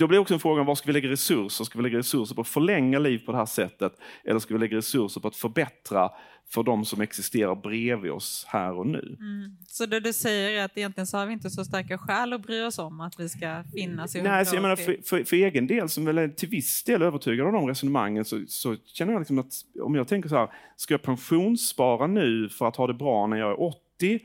[0.00, 1.64] då blir också en fråga var ska vi lägga resurser?
[1.64, 3.92] Ska vi lägga resurser på att förlänga liv på det här sättet?
[4.24, 6.10] Eller ska vi lägga resurser på att förbättra
[6.50, 9.16] för de som existerar bredvid oss här och nu?
[9.18, 9.56] Mm.
[9.66, 12.42] Så det du säger är att egentligen så har vi inte så starka skäl att
[12.42, 15.36] bry oss om att vi ska finnas i Nej, så jag menar, för, för, för,
[15.36, 19.12] egen del, som väl är till viss del övertygad av de resonemangen, så, så känner
[19.12, 22.86] jag liksom att om jag tänker så här, ska jag pensionsspara nu för att ha
[22.86, 24.20] det bra när jag är 80?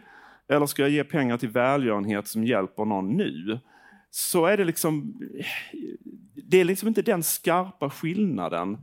[0.49, 3.59] Eller ska jag ge pengar till välgörenhet som hjälper någon nu?
[4.15, 5.19] Så är det liksom,
[6.33, 8.77] det är liksom inte den skarpa skillnaden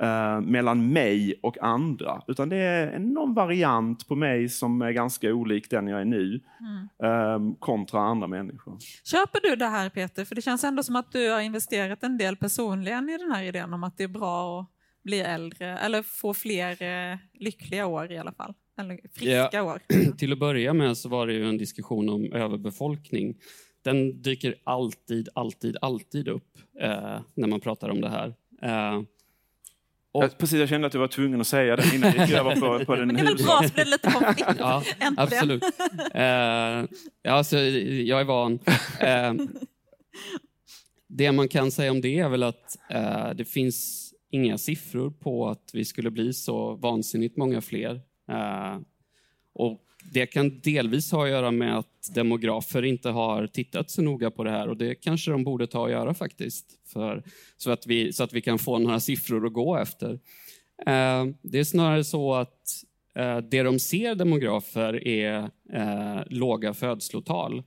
[0.00, 5.34] eh, mellan mig och andra, utan det är någon variant på mig som är ganska
[5.34, 6.88] olik den jag är nu, mm.
[7.02, 8.78] eh, kontra andra människor.
[9.04, 10.24] Köper du det här Peter?
[10.24, 13.42] För det känns ändå som att du har investerat en del personligen i den här
[13.42, 14.66] idén om att det är bra att
[15.04, 18.54] bli äldre, eller få fler eh, lyckliga år i alla fall.
[18.78, 19.80] Eller friska ja, år.
[20.18, 23.36] Till att börja med så var det ju en diskussion om överbefolkning
[23.86, 28.34] den dyker alltid, alltid, alltid upp eh, när man pratar om det här.
[28.62, 29.02] Eh,
[30.12, 30.24] och...
[30.24, 32.54] Jag, precis, jag kände att du var tvungen att säga det innan vi gick över
[32.54, 34.50] på, på den Men det är väl bra, så blir det lite konflikt.
[34.58, 34.82] ja,
[35.16, 35.62] absolut.
[36.14, 36.22] Eh,
[37.22, 38.58] ja, alltså, jag är van.
[39.00, 39.34] Eh,
[41.08, 45.48] det man kan säga om det är väl att eh, det finns inga siffror på
[45.48, 48.00] att vi skulle bli så vansinnigt många fler.
[48.30, 48.78] Eh,
[49.54, 54.30] och det kan delvis ha att göra med att demografer inte har tittat så noga
[54.30, 57.22] på det här och det kanske de borde ta och göra faktiskt, för,
[57.56, 60.12] så, att vi, så att vi kan få några siffror att gå efter.
[60.86, 67.62] Eh, det är snarare så att eh, det de ser demografer är eh, låga födslotal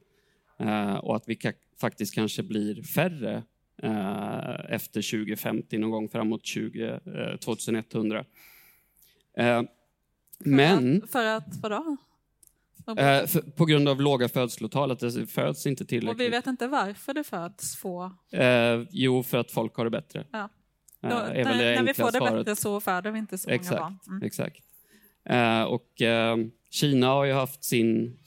[1.02, 1.39] och att vi
[1.82, 3.43] faktiskt kanske blir färre
[4.69, 6.99] efter 2050, någon gång framåt 20,
[7.39, 8.25] 2100.
[9.38, 9.62] Eh,
[10.39, 11.08] men...
[11.08, 11.97] För att, vadå?
[12.97, 16.15] Eh, för, på grund av låga födslotal, att det föds inte tillräckligt.
[16.15, 18.12] Och vi vet inte varför det föds få?
[18.32, 20.25] Eh, jo, för att folk har det bättre.
[20.32, 20.49] Ja.
[21.04, 22.34] Eh, Då, när, när vi får det svaret.
[22.34, 23.99] bättre så föder vi inte så exakt, många barn.
[24.08, 24.23] Mm.
[24.23, 24.65] Exakt.
[25.25, 26.38] Eh, och eh,
[26.69, 28.17] Kina har ju haft sin,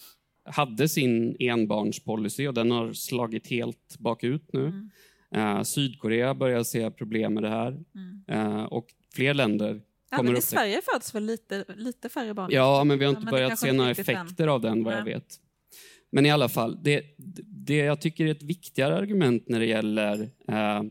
[0.45, 4.67] hade sin enbarnspolicy och den har slagit helt bakut nu.
[4.67, 4.91] Mm.
[5.35, 7.81] Eh, Sydkorea börjar se problem med det här.
[8.29, 8.67] Mm.
[8.67, 9.81] och fler länder
[10.17, 12.49] Ja, men I Sverige föds väl lite, lite färre barn?
[12.53, 15.39] Ja, men vi har inte ja, börjat se några effekter av den vad jag vet.
[16.11, 17.05] Men i alla fall, det,
[17.47, 20.83] det jag tycker är ett viktigare argument när det gäller eh,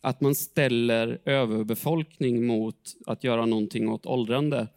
[0.00, 4.68] att man ställer överbefolkning mot att göra någonting åt åldrande,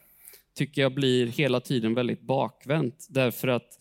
[0.56, 3.08] tycker jag blir hela tiden väldigt bakvänt.
[3.10, 3.78] Därför att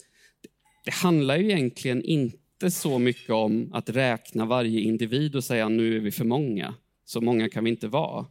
[0.85, 5.97] det handlar ju egentligen inte så mycket om att räkna varje individ och säga nu
[5.97, 8.27] är vi för många, så många kan vi inte vara.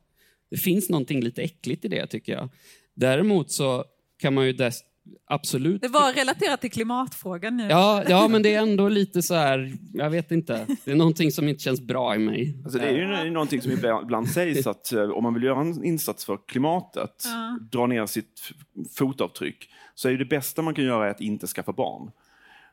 [0.52, 2.50] Det finns någonting lite äckligt i det tycker jag.
[2.96, 3.86] Däremot så
[4.20, 4.80] kan man ju dess,
[5.28, 5.82] absolut...
[5.82, 7.68] Det var relaterat till klimatfrågan nu.
[7.70, 10.66] Ja, ja, men det är ändå lite så här, jag vet inte.
[10.86, 12.58] Det är någonting som inte känns bra i mig.
[12.64, 15.84] Alltså det är ju någonting som ibland sägs att eh, om man vill göra en
[15.84, 17.60] insats för klimatet, ja.
[17.72, 18.52] dra ner sitt
[18.98, 22.12] fotavtryck, så är det bästa man kan göra att inte skaffa barn.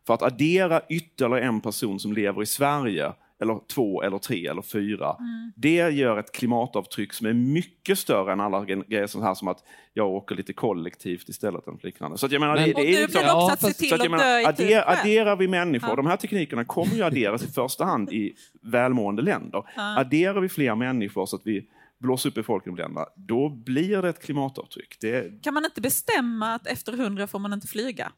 [0.06, 4.62] För att addera ytterligare en person som lever i Sverige eller två, eller tre eller
[4.62, 5.16] fyra.
[5.18, 5.53] Mm.
[5.57, 9.64] Det gör ett klimatavtryck som är mycket större än alla grejer som, här, som att
[9.92, 11.68] jag åker lite kollektivt istället.
[11.68, 12.18] Eller liknande.
[12.18, 14.11] Så att jag menar, Men, det, det är liksom, också att se till att, att
[14.11, 15.96] menar, dö i adder, Adderar vi människor, ja.
[15.96, 19.62] de här teknikerna kommer ju adderas i första hand i välmående länder.
[19.77, 19.99] Ja.
[19.99, 21.68] Adderar vi fler människor så att vi
[21.99, 24.96] blåser upp befolkningsländerna, då blir det ett klimatavtryck.
[25.01, 25.42] Det...
[25.42, 28.12] Kan man inte bestämma att efter hundra får man inte flyga?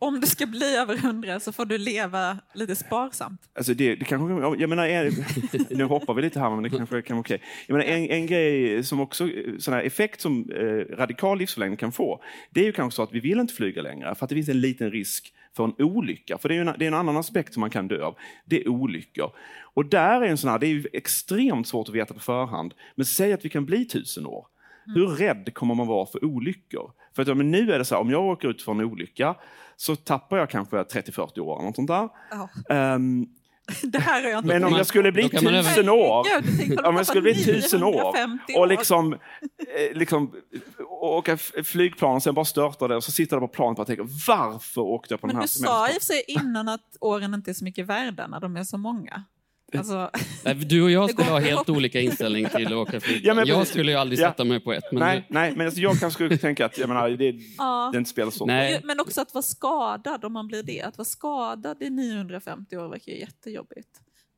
[0.00, 3.40] Om du ska bli över hundra så får du leva lite sparsamt.
[3.54, 5.12] Alltså det, det kanske, jag menar, är,
[5.76, 7.42] nu hoppar vi lite här, men det kanske kan vara okej.
[7.66, 11.92] Jag menar, en, en grej som också, sån här effekt som eh, radikal livsförlängning kan
[11.92, 14.34] få, det är ju kanske så att vi vill inte flyga längre, för att det
[14.34, 16.38] finns en liten risk för en olycka.
[16.38, 18.16] För det är, en, det är en annan aspekt som man kan dö av.
[18.44, 19.32] Det är olyckor.
[19.74, 22.74] Och där är en sån här, det är extremt svårt att veta på förhand.
[22.94, 24.46] Men säg att vi kan bli tusen år.
[24.94, 26.92] Hur rädd kommer man vara för olyckor?
[27.16, 29.34] För att, men nu är det så här, om jag åker ut för en olycka
[29.76, 31.62] så tappar jag kanske 30-40 år.
[31.62, 32.08] Något sånt där.
[32.32, 32.94] Oh.
[32.94, 33.28] Um,
[34.44, 36.26] men om jag skulle bli tusen år,
[36.84, 38.14] om jag skulle bli tusen år
[38.56, 39.18] och liksom, eh,
[39.94, 40.34] liksom
[40.88, 44.06] åka flygplan och sen bara störta det och så sitter jag på planet och tänker
[44.26, 45.74] varför åkte jag på men den här semestern?
[45.74, 48.26] Men du sa i och för sig innan att åren inte är så mycket värda
[48.26, 49.24] när de är så många.
[49.78, 50.10] Alltså,
[50.66, 53.36] du och jag skulle ha helt olika inställning till att åka flygplan.
[53.36, 54.44] Ja, jag skulle ju aldrig sätta ja.
[54.44, 54.84] mig på ett.
[54.92, 55.34] Men nej, du...
[55.34, 57.90] nej, men alltså jag kanske skulle tänka att jag menar, det, ja.
[57.92, 58.80] det inte spelar så nej.
[58.84, 60.82] Men också att vara skadad om man blir det.
[60.82, 63.88] Att vara skadad i 950 år verkar jättejobbigt.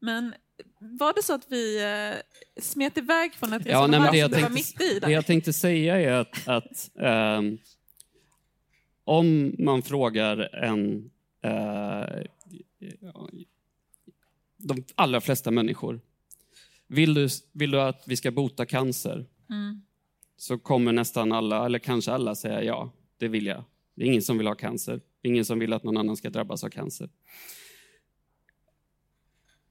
[0.00, 0.34] Men
[0.78, 4.36] var det så att vi eh, smet iväg från ett resonemang ja, nej, det som
[4.36, 4.98] du var mitt i?
[4.98, 5.06] Där?
[5.06, 6.90] Det jag tänkte säga är att, att
[7.38, 7.58] um,
[9.04, 11.10] om man frågar en
[11.46, 12.24] uh,
[14.62, 16.00] de allra flesta människor.
[16.86, 19.26] Vill du, vill du att vi ska bota cancer?
[19.50, 19.82] Mm.
[20.36, 23.64] Så kommer nästan alla, eller kanske alla, säga ja, det vill jag.
[23.94, 25.00] Det är ingen som vill ha cancer.
[25.22, 27.08] Ingen som vill att någon annan ska drabbas av cancer.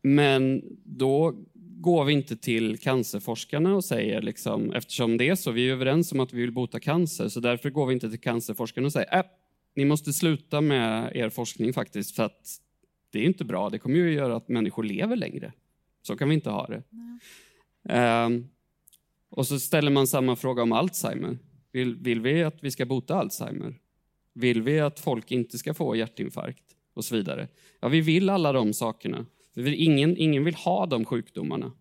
[0.01, 5.69] Men då går vi inte till cancerforskarna och säger, liksom, eftersom det är så, vi
[5.69, 8.85] är överens om att vi vill bota cancer, så därför går vi inte till cancerforskarna
[8.85, 9.25] och säger, äh,
[9.75, 12.61] ni måste sluta med er forskning faktiskt, för att
[13.11, 13.69] det är inte bra.
[13.69, 15.53] Det kommer ju att göra att människor lever längre.
[16.01, 16.83] Så kan vi inte ha det.
[18.25, 18.47] Um,
[19.29, 21.37] och så ställer man samma fråga om Alzheimer.
[21.71, 23.79] Vill, vill vi att vi ska bota Alzheimer?
[24.33, 26.63] Vill vi att folk inte ska få hjärtinfarkt?
[26.93, 27.47] Och så vidare.
[27.79, 29.25] Ja, vi vill alla de sakerna.
[29.55, 31.71] Ingen, ingen vill ha de sjukdomarna.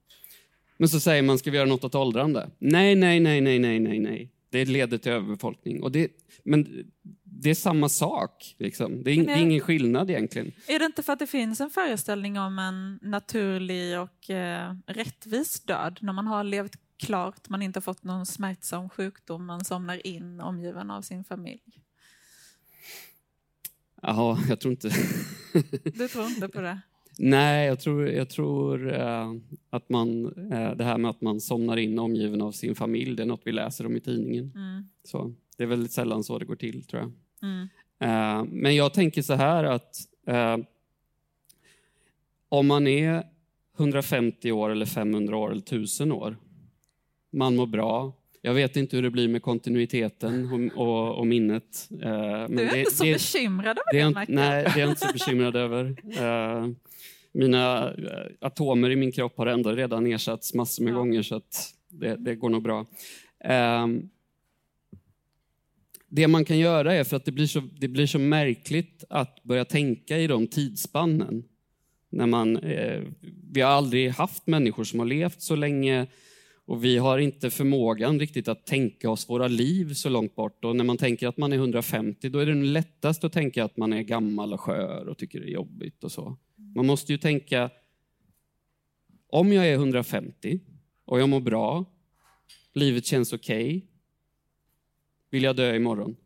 [0.77, 2.51] Men så säger man, ska vi göra något åt åldrande?
[2.59, 4.31] Nej, nej, nej, nej, nej, nej, nej.
[4.51, 5.83] Det leder till överbefolkning.
[5.83, 6.11] Och det,
[6.43, 6.91] men
[7.43, 8.55] det är samma sak.
[8.59, 9.03] Liksom.
[9.03, 10.53] Det, är, det är ingen skillnad egentligen.
[10.67, 15.61] Är det inte för att det finns en föreställning om en naturlig och eh, rättvis
[15.61, 20.41] död när man har levt klart, man inte fått någon smärtsam sjukdom, man somnar in
[20.41, 21.83] omgiven av sin familj?
[24.03, 24.91] Jaha, jag tror inte...
[25.85, 26.81] du tror inte på det?
[27.19, 29.33] Nej, jag tror, jag tror eh,
[29.71, 33.23] att man, eh, det här med att man somnar in omgiven av sin familj, det
[33.23, 34.53] är något vi läser om i tidningen.
[34.55, 34.85] Mm.
[35.05, 37.13] Så, det är väldigt sällan så det går till, tror jag.
[37.43, 37.69] Mm.
[38.01, 40.57] Eh, men jag tänker så här att eh,
[42.49, 43.23] om man är
[43.79, 46.37] 150 år, eller 500 år eller 1000 år,
[47.33, 51.87] man mår bra, jag vet inte hur det blir med kontinuiteten och, och, och minnet.
[51.91, 54.89] Men du är det, inte så det, bekymrad över det, det Nej, det är jag
[54.89, 55.97] inte så bekymrad över.
[56.19, 56.69] Eh,
[57.33, 57.95] mina
[58.41, 60.97] atomer i min kropp har ändå redan ersatts massor med ja.
[60.97, 62.87] gånger så att det, det, går nog bra.
[63.85, 64.11] Um,
[66.11, 69.43] det man kan göra är, för att det blir, så, det blir så märkligt att
[69.43, 71.45] börja tänka i de tidsspannen.
[72.11, 73.03] När man, eh,
[73.53, 76.07] vi har aldrig haft människor som har levt så länge
[76.71, 80.65] och vi har inte förmågan riktigt att tänka oss våra liv så långt bort.
[80.65, 83.77] Och när man tänker att man är 150, då är det lättast att tänka att
[83.77, 86.37] man är gammal och skör och tycker det är jobbigt och så.
[86.75, 87.71] Man måste ju tänka,
[89.29, 90.61] om jag är 150
[91.05, 91.85] och jag mår bra,
[92.75, 93.90] livet känns okej, okay,
[95.31, 96.17] vill jag dö imorgon?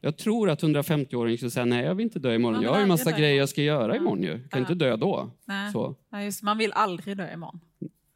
[0.00, 2.62] Jag tror att 150-åringen skulle säga, nej jag vill inte dö imorgon.
[2.62, 4.38] Jag har ju massa grejer jag ska göra imorgon ju.
[4.38, 4.58] Kan ja.
[4.58, 5.30] inte dö då.
[5.44, 5.72] Nej.
[5.72, 5.96] Så.
[6.10, 7.60] Ja, just, man vill aldrig dö imorgon.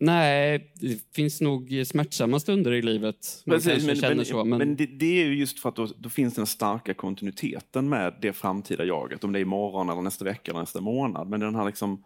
[0.05, 3.43] Nej, det finns nog smärtsamma stunder i livet.
[3.47, 4.59] Man Precis, men, känner men, så, men...
[4.59, 8.15] men det, det, är ju just för att då, då, finns den starka kontinuiteten med
[8.21, 9.25] det framtida jaget.
[9.25, 11.29] Om det är imorgon, eller nästa vecka eller nästa månad.
[11.29, 12.05] Men den här liksom,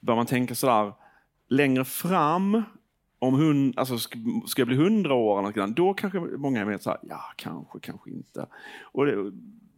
[0.00, 0.92] bör man tänka sådär
[1.48, 2.62] längre fram,
[3.18, 6.64] om hon, alltså ska, ska jag bli hundra år, eller något, då kanske många är
[6.64, 8.46] mer så här, ja kanske, kanske inte.
[8.82, 9.32] Och det,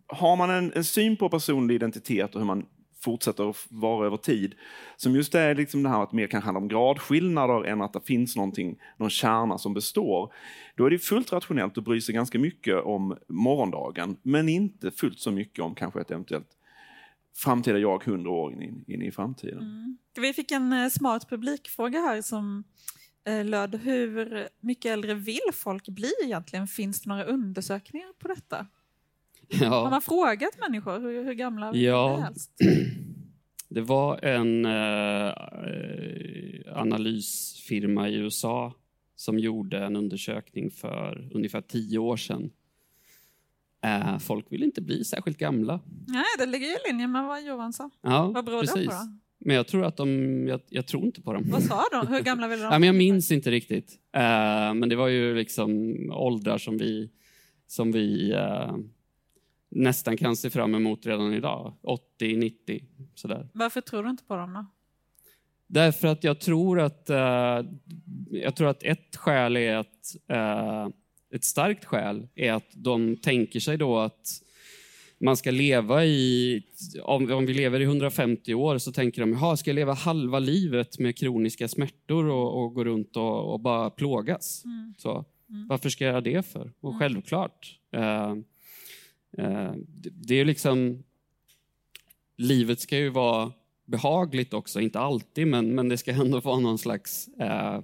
[0.06, 2.66] har man en, en syn på personlig identitet och hur man
[3.04, 4.54] fortsätter att vara över tid.
[4.96, 8.00] Som just är liksom det här att mer kan handla om gradskillnader än att det
[8.00, 10.32] finns någonting, någon kärna som består.
[10.76, 15.18] Då är det fullt rationellt att bry sig ganska mycket om morgondagen, men inte fullt
[15.18, 16.56] så mycket om kanske ett eventuellt
[17.36, 19.58] framtida jag hundra år in, in, i framtiden.
[19.58, 19.98] Mm.
[20.20, 22.64] Vi fick en eh, smart publikfråga här som
[23.44, 26.66] löd hur mycket äldre vill folk bli egentligen?
[26.66, 28.66] Finns det några undersökningar på detta?
[29.48, 29.68] Ja.
[29.68, 32.18] Har man frågat människor hur, hur gamla ja.
[32.18, 32.50] är helst?
[33.72, 35.32] Det var en eh,
[36.76, 38.74] analysfirma i USA
[39.16, 42.50] som gjorde en undersökning för ungefär tio år sedan.
[43.82, 45.80] Eh, folk vill inte bli särskilt gamla.
[46.06, 47.90] Nej, det ligger i linje med vad Johan sa.
[48.00, 48.76] Ja, vad beror precis.
[48.76, 49.18] det på då?
[49.40, 51.44] Men jag tror att de, jag, jag, tror inte på dem.
[51.46, 52.06] Vad sa de?
[52.06, 52.64] Hur gamla vill de?
[52.64, 53.98] ja, men jag minns inte riktigt.
[54.12, 57.10] Eh, men det var ju liksom åldrar som vi,
[57.66, 58.76] som vi eh,
[59.70, 61.74] nästan kan se fram emot redan idag.
[61.82, 63.48] 80, 90, sådär.
[63.52, 64.66] Varför tror du inte på dem då?
[65.66, 67.70] Därför att jag tror att, uh,
[68.30, 70.88] jag tror att ett skäl är att, uh,
[71.34, 74.42] ett starkt skäl är att de tänker sig då att
[75.20, 76.62] man ska leva i,
[77.02, 80.38] om, om vi lever i 150 år så tänker de, jaha, ska jag leva halva
[80.38, 84.62] livet med kroniska smärtor och, och gå runt och, och bara plågas?
[84.64, 84.94] Mm.
[84.98, 85.68] Så, mm.
[85.68, 86.72] Varför ska jag göra det för?
[86.80, 87.00] Och mm.
[87.00, 87.78] självklart.
[87.96, 88.34] Uh,
[89.38, 89.72] Eh,
[90.12, 91.02] det är liksom...
[92.36, 93.52] Livet ska ju vara
[93.86, 97.80] behagligt också, inte alltid, men, men det ska ändå vara någon slags eh,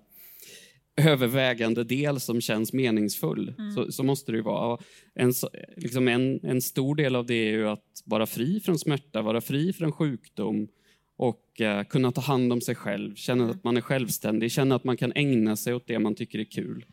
[0.96, 3.54] övervägande del som känns meningsfull.
[3.58, 3.72] Mm.
[3.72, 4.78] Så, så, måste det ju vara.
[5.14, 5.32] En,
[5.76, 9.40] liksom en, en stor del av det är ju att vara fri från smärta, vara
[9.40, 10.68] fri från sjukdom
[11.16, 13.56] och eh, kunna ta hand om sig själv, känna mm.
[13.56, 16.44] att man är självständig, känna att man kan ägna sig åt det man tycker är
[16.44, 16.84] kul.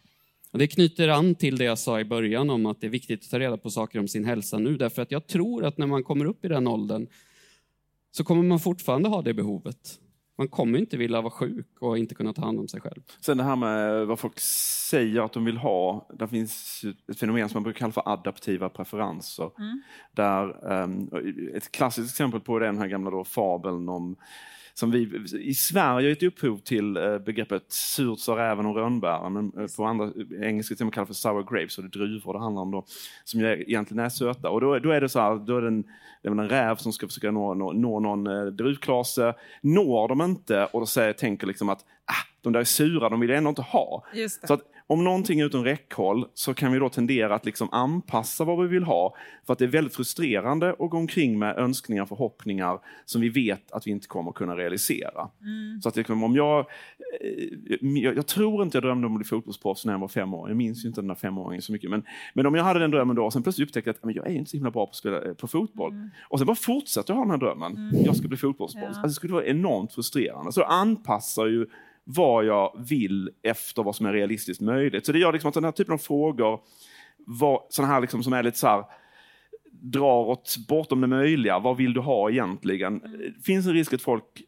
[0.51, 3.24] Och det knyter an till det jag sa i början om att det är viktigt
[3.24, 5.88] att ta reda på saker om sin hälsa nu, därför att jag tror att när
[5.88, 7.08] man kommer upp i den åldern
[8.12, 9.99] så kommer man fortfarande ha det behovet.
[10.38, 13.02] Man kommer inte vilja vara sjuk och inte kunna ta hand om sig själv.
[13.20, 16.08] Sen det här med vad folk säger att de vill ha.
[16.20, 16.82] Det finns
[17.12, 19.52] ett fenomen som man brukar kalla för adaptiva preferenser.
[19.60, 19.82] Mm.
[20.12, 21.10] Där, um,
[21.56, 24.16] ett klassiskt exempel på det är den här gamla då fabeln om
[24.74, 29.64] som vi i Sverige gett upphov till eh, begreppet surt sa räven och rönnbären, men
[29.64, 30.12] eh, på andra
[30.42, 32.86] engelska till kallas för sour grapes, och det är druvor det handlar om då,
[33.24, 34.50] som egentligen är söta.
[34.50, 35.84] Och då, då är det så här, då är det en,
[36.22, 40.22] det är en räv som ska försöka nå, nå, nå någon eh, druvklase, når de
[40.22, 43.38] inte och då säger, tänker liksom att ah, de där är sura, de vill jag
[43.38, 44.04] ändå inte ha.
[44.48, 48.44] Så att om någonting är utom räckhåll så kan vi då tendera att liksom anpassa
[48.44, 49.16] vad vi vill ha.
[49.46, 53.30] För att det är väldigt frustrerande att gå omkring med önskningar och förhoppningar som vi
[53.30, 55.30] vet att vi inte kommer kunna realisera.
[55.42, 55.82] Mm.
[55.82, 56.66] Så att liksom, om jag, eh,
[57.80, 60.50] jag, jag, tror inte jag drömde om att bli fotbollsproffs när jag var fem år.
[60.50, 61.90] Jag minns inte den där femåringen så mycket.
[61.90, 62.04] Men,
[62.34, 64.32] men om jag hade den drömmen då och sen plötsligt upptäckte att men jag är
[64.32, 65.92] inte så himla bra på att spela eh, på fotboll.
[65.92, 66.10] Mm.
[66.30, 67.78] Och sen bara fortsätter jag ha den här drömmen.
[67.78, 68.06] Mm.
[68.06, 68.84] Jag ska bli fotbollsproffs.
[68.84, 68.88] Ja.
[68.88, 70.52] Alltså, det skulle vara enormt frustrerande.
[70.52, 71.68] Så anpassar ju
[72.04, 75.06] vad jag vill efter vad som är realistiskt möjligt.
[75.06, 76.60] Så det gör liksom att den här typen av frågor,
[77.70, 78.84] sådana här liksom som är lite så här,
[79.72, 82.99] drar åt bortom det möjliga, vad vill du ha egentligen?
[83.36, 84.43] Det finns en risk att folk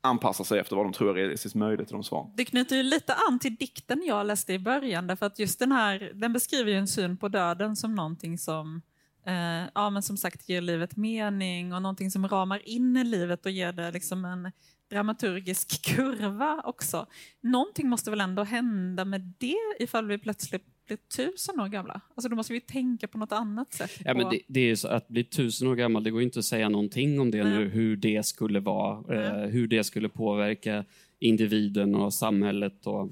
[0.00, 2.30] anpassar sig efter vad de tror är realistiskt möjligt i de svar.
[2.36, 5.72] Det knyter ju lite an till dikten jag läste i början, därför att just den
[5.72, 8.82] här, den beskriver ju en syn på döden som någonting som
[9.26, 13.46] eh, ja, men som sagt ger livet mening och någonting som ramar in i livet
[13.46, 14.52] och ger det liksom en
[14.90, 17.06] dramaturgisk kurva också.
[17.40, 22.00] Någonting måste väl ändå hända med det ifall vi plötsligt blir tusen år gamla?
[22.14, 23.90] Alltså då måste vi tänka på något annat sätt.
[24.04, 26.44] Ja, men det, det är så att bli tusen år gammal, det går inte att
[26.44, 27.58] säga någonting om det mm.
[27.58, 30.84] nu, hur det skulle vara, eh, hur det skulle påverka
[31.18, 33.10] individen och samhället och,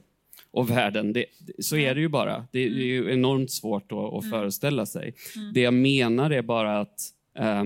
[0.51, 1.13] och världen.
[1.13, 1.27] Det,
[1.59, 2.47] så är det ju bara.
[2.53, 3.13] Det är ju mm.
[3.13, 4.31] enormt svårt att, att mm.
[4.31, 5.15] föreställa sig.
[5.37, 5.53] Mm.
[5.53, 7.65] Det jag menar är bara att Eh,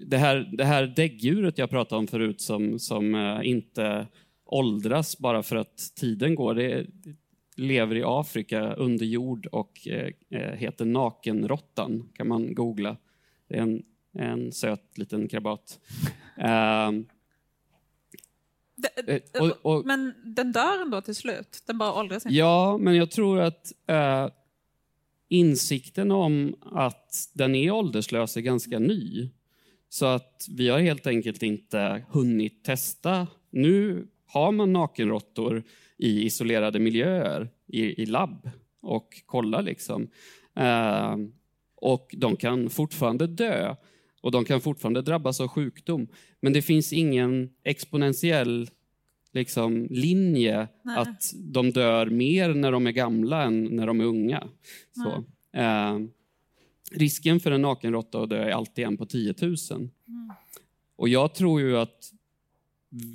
[0.00, 4.06] det här, det här däggdjuret jag pratade om förut som, som eh, inte
[4.44, 6.86] åldras bara för att tiden går, det
[7.56, 12.96] lever i Afrika under jord och eh, heter nakenråttan, kan man googla.
[13.48, 13.82] Det är en,
[14.12, 15.80] en söt liten krabat.
[18.76, 21.62] Det, och, och, men den dör ändå till slut?
[21.66, 22.36] Den bara åldras inte?
[22.36, 24.28] Ja, men jag tror att uh,
[25.32, 29.30] insikten om att den är ålderslös är ganska ny.
[29.88, 33.26] Så att vi har helt enkelt inte hunnit testa.
[33.50, 35.62] Nu har man nakenråttor
[35.98, 38.50] i isolerade miljöer, i, i labb,
[38.82, 40.08] och kollar liksom.
[40.56, 41.16] Eh,
[41.76, 43.74] och de kan fortfarande dö
[44.20, 46.08] och de kan fortfarande drabbas av sjukdom.
[46.40, 48.70] Men det finns ingen exponentiell
[49.32, 50.98] liksom, linje Nej.
[50.98, 54.48] att de dör mer när de är gamla än när de är unga.
[54.94, 55.24] Så,
[55.58, 55.98] eh,
[56.90, 59.56] risken för en nakenråtta att dö är alltid en på 10 000.
[59.70, 59.90] Mm.
[60.96, 62.12] Och jag tror ju att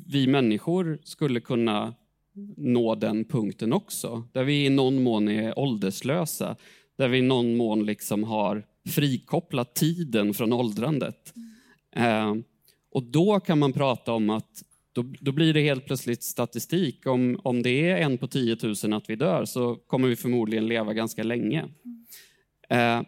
[0.06, 1.94] vi människor skulle kunna
[2.58, 6.56] nå den punkten också, där vi i någon mån är ålderslösa,
[6.96, 11.34] där vi i någon mån liksom har frikopplat tiden från åldrandet.
[11.36, 12.38] Mm.
[12.38, 12.44] Eh,
[12.92, 14.64] och då kan man prata om att
[14.98, 17.06] då, då, blir det helt plötsligt statistik.
[17.06, 20.68] Om, om det är en på 10 000 att vi dör så kommer vi förmodligen
[20.68, 21.66] leva ganska länge.
[22.70, 23.02] Eh,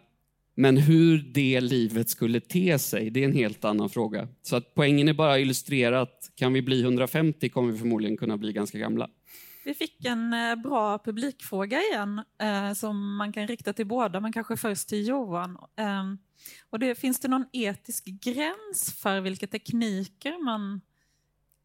[0.54, 4.28] men hur det livet skulle te sig, det är en helt annan fråga.
[4.42, 8.16] Så att poängen är bara att illustrera att kan vi bli 150 kommer vi förmodligen
[8.16, 9.08] kunna bli ganska gamla.
[9.64, 14.32] Vi fick en eh, bra publikfråga igen eh, som man kan rikta till båda, men
[14.32, 15.58] kanske först till Johan.
[15.76, 16.04] Eh,
[16.70, 20.80] och det, finns det någon etisk gräns för vilka tekniker man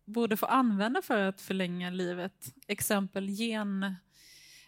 [0.05, 2.53] borde få använda för att förlänga livet?
[2.67, 3.95] Exempel gen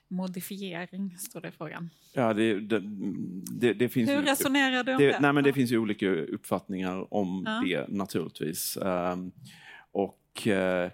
[0.08, 1.90] modifiering, står det i frågan.
[2.14, 2.82] Ja, det, det,
[3.60, 5.20] det, det finns Hur resonerar du om det?
[5.20, 7.64] Nej, men det finns ju olika uppfattningar om ja.
[7.66, 8.78] det naturligtvis.
[8.82, 9.32] Um,
[9.92, 10.92] och uh,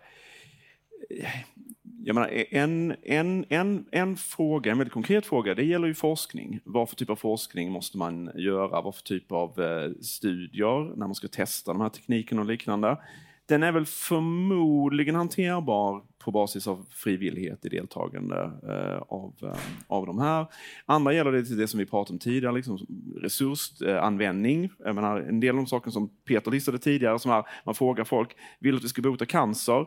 [2.06, 6.60] jag menar, en, en, en, en fråga, en väldigt konkret fråga, det gäller ju forskning.
[6.64, 8.82] Vad för typ av forskning måste man göra?
[8.82, 12.98] Vad för typ av uh, studier när man ska testa de här teknikerna och liknande?
[13.46, 20.06] Den är väl förmodligen hanterbar på basis av frivillighet i deltagande eh, av, eh, av
[20.06, 20.46] de här.
[20.86, 22.80] Andra gäller det till det som vi pratade om tidigare, liksom
[23.22, 24.70] resursanvändning.
[24.86, 28.04] Eh, menar, en del av de saker som Peter listade tidigare, som är, man frågar
[28.04, 28.30] folk,
[28.60, 29.86] vill du att vi ska bota cancer?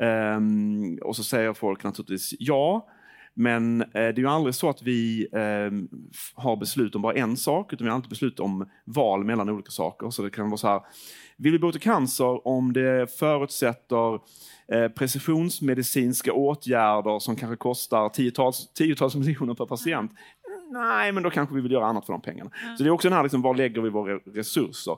[0.00, 2.88] Ehm, och så säger folk naturligtvis ja.
[3.40, 6.00] Men eh, det är ju aldrig så att vi eh,
[6.34, 9.70] har beslut om bara en sak, utan vi har alltid beslut om val mellan olika
[9.70, 10.10] saker.
[10.10, 10.80] Så det kan vara så här,
[11.36, 14.14] vill vi bota cancer om det förutsätter
[14.72, 20.12] eh, precisionsmedicinska åtgärder som kanske kostar tiotals, tiotals miljoner per patient?
[20.72, 22.50] Nej, men då kanske vi vill göra annat för de pengarna.
[22.64, 22.76] Mm.
[22.76, 24.96] Så det är också den här, liksom, var lägger vi våra resurser?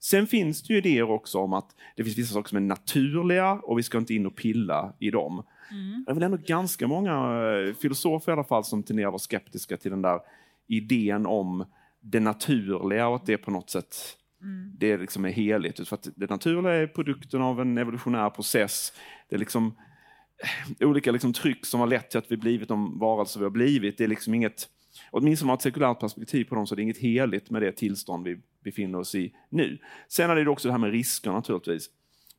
[0.00, 3.52] Sen finns det ju idéer också om att det finns vissa saker som är naturliga
[3.52, 5.42] och vi ska inte in och pilla i dem.
[5.72, 6.04] Mm.
[6.06, 9.18] Det är väl ändå ganska många eh, filosofer i alla fall som tenderar att vara
[9.18, 10.20] skeptiska till den där
[10.66, 11.64] idén om
[12.00, 13.96] det naturliga och att det på något sätt
[14.42, 14.72] mm.
[14.78, 15.88] det liksom är heligt.
[15.88, 18.92] För att det naturliga är produkten av en evolutionär process.
[19.28, 19.74] Det är liksom
[20.78, 23.50] eh, olika liksom tryck som har lett till att vi blivit de varelser vi har
[23.50, 23.98] blivit.
[23.98, 24.68] Det är liksom inget,
[25.10, 28.24] åtminstone har ett sekulärt perspektiv på dem så det är inget heligt med det tillstånd
[28.24, 29.78] vi befinner oss i nu.
[30.08, 31.90] Sen är det också det här med risker naturligtvis.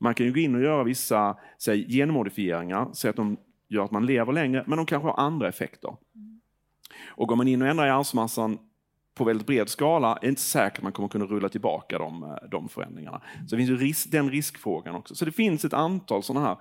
[0.04, 3.38] Man kan ju gå in och göra vissa säg, genmodifieringar, så att de
[3.68, 5.96] gör att man lever längre, men de kanske har andra effekter.
[7.08, 8.58] Och går man in och ändrar i arvsmassan
[9.16, 12.24] på väldigt bred skala är det inte säkert att man kommer kunna rulla tillbaka de,
[12.24, 13.22] eh, de förändringarna.
[13.48, 15.16] Så det finns risk, den riskfrågan också.
[15.16, 16.58] Så det finns ett antal sådana här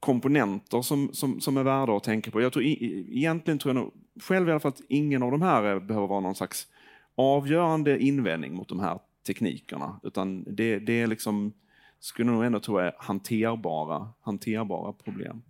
[0.00, 2.40] komponenter som, som, som är värda att tänka på.
[2.40, 3.92] Jag tror, egentligen tror jag nog,
[4.22, 6.66] själv i alla fall att ingen av de här behöver vara någon slags
[7.14, 10.00] avgörande invändning mot de här teknikerna.
[10.02, 11.52] Utan det, det är liksom,
[12.00, 15.42] skulle nog ändå tro är hanterbara, hanterbara problem.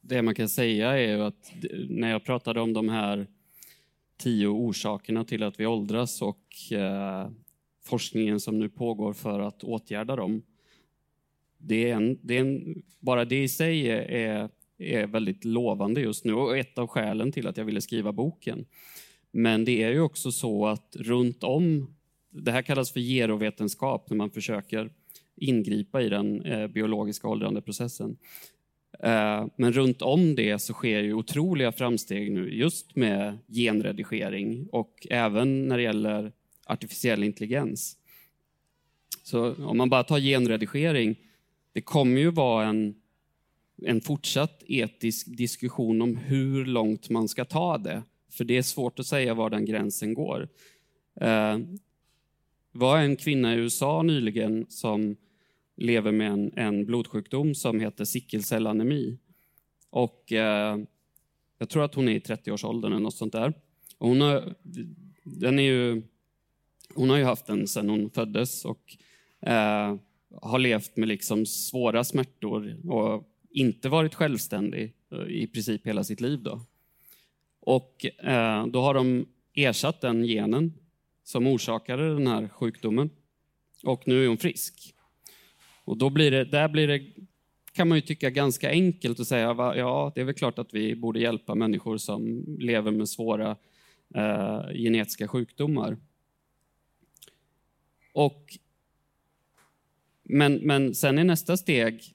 [0.00, 1.52] Det man kan säga är att
[1.88, 3.26] när jag pratade om de här
[4.16, 7.30] tio orsakerna till att vi åldras och eh,
[7.84, 10.42] forskningen som nu pågår för att åtgärda dem.
[11.58, 16.24] Det är en, det är en, bara det i sig är, är väldigt lovande just
[16.24, 18.66] nu och ett av skälen till att jag ville skriva boken.
[19.30, 21.94] Men det är ju också så att runt om,
[22.30, 24.92] det här kallas för gerovetenskap när man försöker
[25.40, 28.16] ingripa i den eh, biologiska åldrandeprocessen.
[29.00, 35.06] Eh, men runt om det så sker ju otroliga framsteg nu just med genredigering och
[35.10, 36.32] även när det gäller
[36.66, 37.96] artificiell intelligens.
[39.22, 41.16] Så om man bara tar genredigering,
[41.72, 42.94] det kommer ju vara en,
[43.82, 48.02] en fortsatt etisk diskussion om hur långt man ska ta det.
[48.30, 50.48] För det är svårt att säga var den gränsen går.
[51.20, 51.58] Eh,
[52.72, 55.16] var en kvinna i USA nyligen som
[55.78, 59.18] lever med en, en blodsjukdom som heter sickelcellanemi.
[59.90, 60.78] Och eh,
[61.58, 63.52] jag tror att hon är i 30-årsåldern eller något sånt där.
[63.98, 64.54] Och hon, har,
[65.24, 66.02] den är ju,
[66.94, 68.96] hon har ju haft den sedan hon föddes och
[69.40, 69.96] eh,
[70.40, 76.20] har levt med liksom svåra smärtor och inte varit självständig eh, i princip hela sitt
[76.20, 76.42] liv.
[76.42, 76.60] Då.
[77.60, 80.72] Och eh, då har de ersatt den genen
[81.24, 83.10] som orsakade den här sjukdomen.
[83.84, 84.94] Och nu är hon frisk.
[85.88, 87.02] Och då blir det, där blir det,
[87.72, 90.74] kan man ju tycka, ganska enkelt att säga, va, ja, det är väl klart att
[90.74, 93.56] vi borde hjälpa människor som lever med svåra
[94.14, 95.96] eh, genetiska sjukdomar.
[98.12, 98.58] Och,
[100.22, 102.14] men, men sen i nästa steg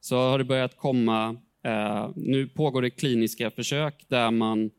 [0.00, 4.70] så har det börjat komma, eh, nu pågår det kliniska försök där man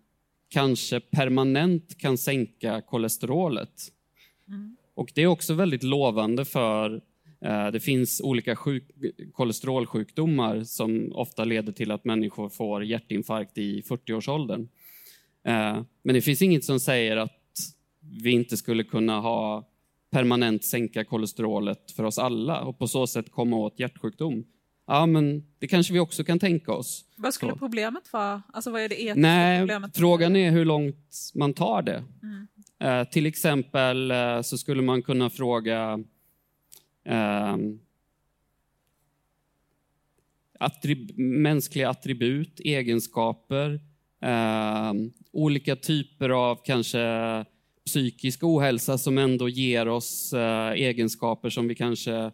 [0.50, 3.92] kanske permanent kan sänka kolesterolet.
[4.48, 4.78] Mm.
[4.94, 7.02] Och det är också väldigt lovande för
[7.72, 8.84] det finns olika sjuk,
[9.34, 14.68] kolesterolsjukdomar som ofta leder till att människor får hjärtinfarkt i 40-årsåldern.
[15.46, 17.36] Eh, men det finns inget som säger att
[18.24, 19.70] vi inte skulle kunna ha
[20.12, 24.44] permanent sänka kolesterolet för oss alla och på så sätt komma åt hjärtsjukdom.
[24.88, 27.06] Ja, men det kanske vi också kan tänka oss.
[27.16, 27.58] Vad skulle så.
[27.58, 28.44] problemet vara?
[28.54, 29.98] Alltså vad är det etiska Nej, problemet?
[29.98, 32.04] Frågan är hur långt man tar det.
[32.24, 32.48] Mm.
[32.80, 36.04] Eh, till exempel eh, så skulle man kunna fråga
[37.06, 37.80] Ehm,
[40.60, 43.80] attrib mänskliga attribut, egenskaper,
[44.22, 47.46] ehm, olika typer av kanske
[47.86, 52.32] psykisk ohälsa som ändå ger oss eh, egenskaper som vi kanske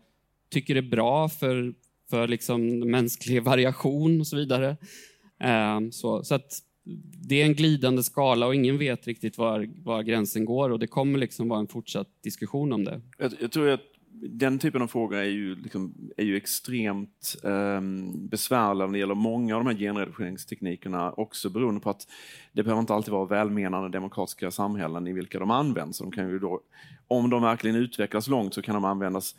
[0.52, 1.74] tycker är bra för,
[2.10, 4.78] för liksom mänsklig variation och så vidare.
[5.40, 6.62] Ehm, så, så att
[7.28, 10.88] det är en glidande skala och ingen vet riktigt var, var gränsen går och det
[10.88, 13.02] kommer liksom vara en fortsatt diskussion om det.
[13.18, 13.82] Jag, jag tror att
[14.22, 17.82] den typen av frågor är ju, liksom, är ju extremt eh,
[18.14, 22.08] besvärliga när det gäller många av de här genredigeringsteknikerna, också beroende på att
[22.54, 26.00] det behöver inte alltid vara välmenande demokratiska samhällen i vilka de används.
[26.00, 26.62] De kan ju då,
[27.08, 29.36] om de verkligen utvecklas långt så kan de användas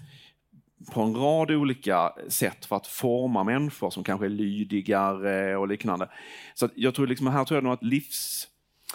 [0.92, 6.08] på en rad olika sätt för att forma människor som kanske är lydigare och liknande.
[6.54, 8.48] Så jag tror liksom, här tror jag nog att livs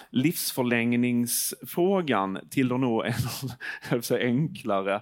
[0.09, 3.13] livsförlängningsfrågan tillhör nog en
[4.19, 5.01] enklare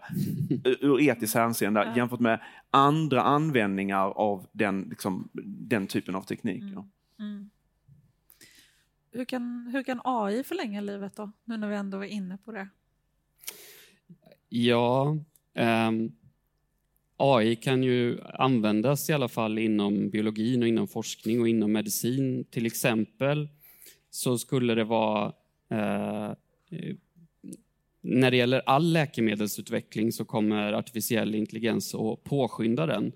[0.63, 1.97] ur etiskt hänseende ja.
[1.97, 6.67] jämfört med andra användningar av den, liksom, den typen av tekniker.
[6.67, 6.83] Mm.
[7.19, 7.49] Mm.
[9.11, 12.51] Hur, kan, hur kan AI förlänga livet då, nu när vi ändå är inne på
[12.51, 12.67] det?
[14.49, 15.17] Ja,
[15.53, 16.11] um,
[17.17, 22.45] AI kan ju användas i alla fall inom biologin och inom forskning och inom medicin.
[22.45, 23.49] Till exempel
[24.09, 25.33] så skulle det vara
[25.71, 26.31] eh,
[28.01, 33.11] när det gäller all läkemedelsutveckling så kommer artificiell intelligens att påskynda den.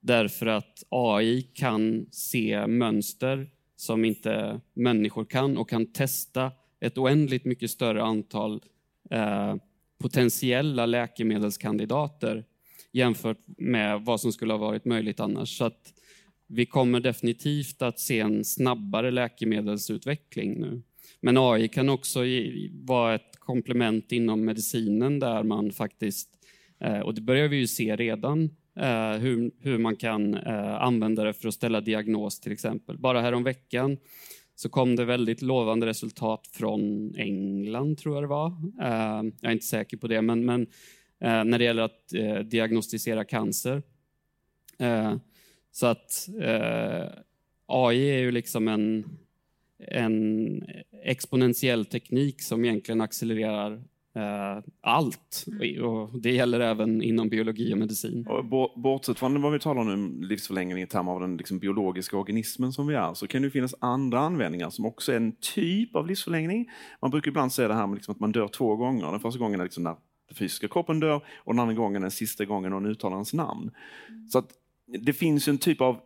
[0.00, 7.44] Därför att AI kan se mönster som inte människor kan och kan testa ett oändligt
[7.44, 8.62] mycket större antal
[9.10, 9.56] eh,
[9.98, 12.44] potentiella läkemedelskandidater
[12.92, 15.58] jämfört med vad som skulle ha varit möjligt annars.
[15.58, 15.94] Så att
[16.48, 20.82] vi kommer definitivt att se en snabbare läkemedelsutveckling nu.
[21.20, 22.20] Men AI kan också
[22.72, 26.28] vara ett komplement inom medicinen där man faktiskt,
[26.80, 31.24] eh, och det börjar vi ju se redan, eh, hur, hur man kan eh, använda
[31.24, 32.98] det för att ställa diagnos till exempel.
[32.98, 34.04] Bara häromveckan veckan
[34.54, 38.52] så kom det väldigt lovande resultat från England, tror jag det var.
[39.40, 40.66] Jag är inte säker på det, men, men
[41.20, 42.08] när det gäller att
[42.50, 43.82] diagnostisera cancer.
[45.78, 46.28] Så att
[47.66, 49.04] AI är ju liksom en,
[49.78, 50.64] en
[51.04, 53.72] exponentiell teknik som egentligen accelererar
[54.14, 55.44] eh, allt.
[55.46, 55.84] Mm.
[55.84, 58.26] Och det gäller även inom biologi och medicin.
[58.26, 58.44] Och
[58.80, 62.86] bortsett från vad vi talar om livsförlängning i termer av den liksom biologiska organismen som
[62.86, 66.70] vi är, så kan det finnas andra användningar som också är en typ av livsförlängning.
[67.00, 69.10] Man brukar ibland säga det här med liksom att man dör två gånger.
[69.10, 69.96] Den första gången är liksom när
[70.28, 73.70] den fysiska kroppen dör och den andra gången är sista gången någon uttalar ens namn.
[74.08, 74.28] Mm.
[74.28, 74.52] Så att
[74.88, 76.00] det finns en typ av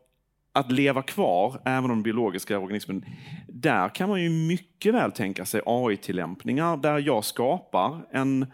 [0.55, 3.05] att leva kvar, även om den biologiska organismen,
[3.49, 8.47] där kan man ju mycket väl tänka sig AI-tillämpningar där jag skapar en,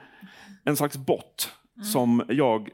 [0.65, 1.85] en slags bot mm.
[1.85, 2.69] som jag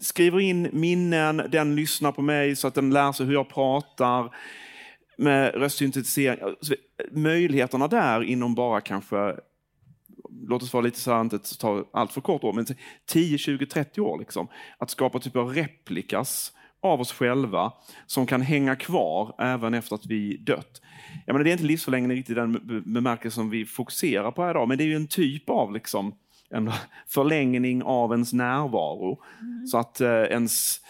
[0.00, 4.34] skriver in minnen, den lyssnar på mig så att den lär sig hur jag pratar
[5.16, 6.54] med röstsyntetisering.
[7.10, 9.36] Möjligheterna där inom bara kanske,
[10.48, 12.66] låt oss vara lite så här, inte ta allt för kort år, men
[13.06, 14.18] 10, 20, 30 år.
[14.18, 14.48] Liksom.
[14.78, 16.52] Att skapa typ av replikas
[16.82, 17.72] av oss själva
[18.06, 20.82] som kan hänga kvar även efter att vi dött.
[21.26, 24.78] Jag menar, det är inte livsförlängning riktigt den bemärkelse som vi fokuserar på idag, men
[24.78, 26.14] det är ju en typ av liksom,
[26.50, 26.70] en
[27.08, 29.18] förlängning av ens närvaro.
[29.40, 29.66] Mm.
[29.66, 30.80] Så att eh, ens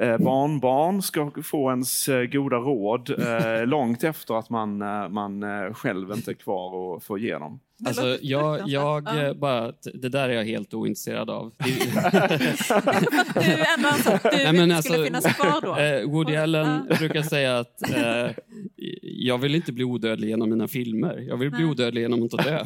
[0.00, 4.78] eh, barnbarn ska få ens eh, goda råd eh, långt efter att man,
[5.12, 5.44] man
[5.74, 7.60] själv inte är kvar och får igenom.
[7.84, 9.34] Alltså, jag, jag ja.
[9.34, 11.52] bara, det där är jag helt ointresserad av.
[11.58, 11.70] du
[13.76, 15.76] ändå att du Nej, alltså, skulle finnas kvar då?
[15.76, 18.30] Eh, Woody Allen brukar säga att eh,
[19.02, 21.24] jag vill inte bli odödlig genom mina filmer.
[21.28, 22.64] Jag vill bli odödlig genom att dö.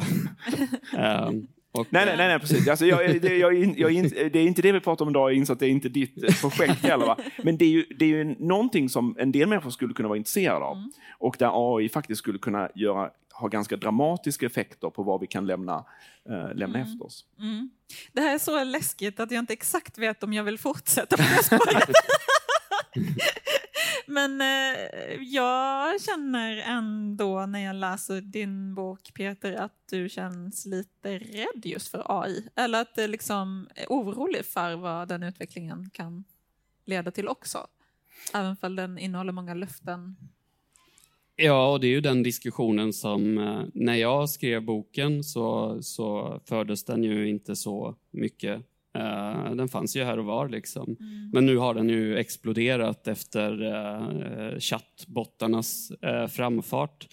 [1.27, 2.67] um, och, nej, nej, nej, precis.
[2.67, 5.53] Alltså, jag, det, jag, jag, det är inte det vi pratar om idag, jag inser
[5.53, 7.05] att det är inte ditt eh, projekt heller.
[7.05, 7.17] Va?
[7.43, 10.17] Men det är, ju, det är ju någonting som en del människor skulle kunna vara
[10.17, 10.77] intresserade av.
[10.77, 10.91] Mm.
[11.19, 13.09] Och där AI faktiskt skulle kunna göra
[13.41, 15.85] har ganska dramatiska effekter på vad vi kan lämna,
[16.29, 16.81] äh, lämna mm.
[16.81, 17.25] efter oss.
[17.39, 17.69] Mm.
[18.13, 21.23] Det här är så läskigt att jag inte exakt vet om jag vill fortsätta på
[21.23, 21.93] det.
[24.11, 31.17] Men eh, jag känner ändå när jag läser din bok Peter att du känns lite
[31.17, 32.47] rädd just för AI.
[32.55, 36.23] Eller att du liksom är orolig för vad den utvecklingen kan
[36.85, 37.67] leda till också.
[38.33, 40.15] Även om den innehåller många löften
[41.35, 46.39] Ja, och det är ju den diskussionen som, eh, när jag skrev boken så, så
[46.45, 48.70] fördes den ju inte så mycket.
[48.97, 50.97] Uh, den fanns ju här och var liksom.
[50.99, 51.29] Mm.
[51.33, 57.07] Men nu har den ju exploderat efter uh, chattbottarnas uh, framfart.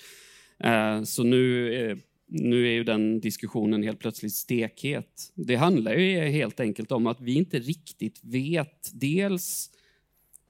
[0.64, 5.32] Uh, så nu, nu är ju den diskussionen helt plötsligt stekhet.
[5.34, 9.70] Det handlar ju helt enkelt om att vi inte riktigt vet dels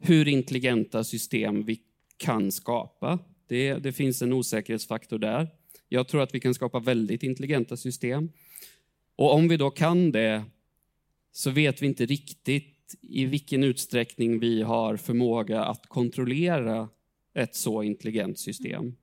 [0.00, 1.80] hur intelligenta system vi
[2.16, 3.18] kan skapa.
[3.48, 5.48] Det, det finns en osäkerhetsfaktor där.
[5.88, 8.28] Jag tror att vi kan skapa väldigt intelligenta system.
[9.16, 10.44] Och om vi då kan det,
[11.32, 16.88] så vet vi inte riktigt i vilken utsträckning vi har förmåga att kontrollera
[17.34, 18.94] ett så intelligent system.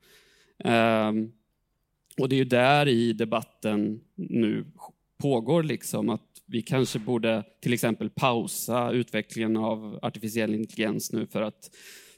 [0.63, 1.31] Um,
[2.17, 4.65] och det är ju där i debatten nu
[5.17, 11.41] pågår, liksom att vi kanske borde till exempel pausa utvecklingen av artificiell intelligens nu för
[11.41, 11.69] att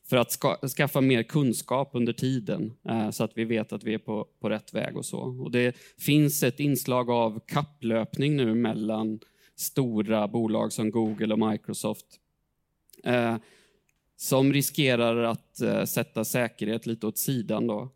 [0.10, 3.94] för att ska, skaffa mer kunskap under tiden uh, så att vi vet att vi
[3.94, 5.20] är på, på rätt väg och så.
[5.20, 9.20] Och det finns ett inslag av kapplöpning nu mellan
[9.58, 12.06] stora bolag som Google och Microsoft
[13.04, 13.38] eh,
[14.18, 17.68] som riskerar att eh, sätta säkerhet lite åt sidan.
[17.68, 17.90] Då.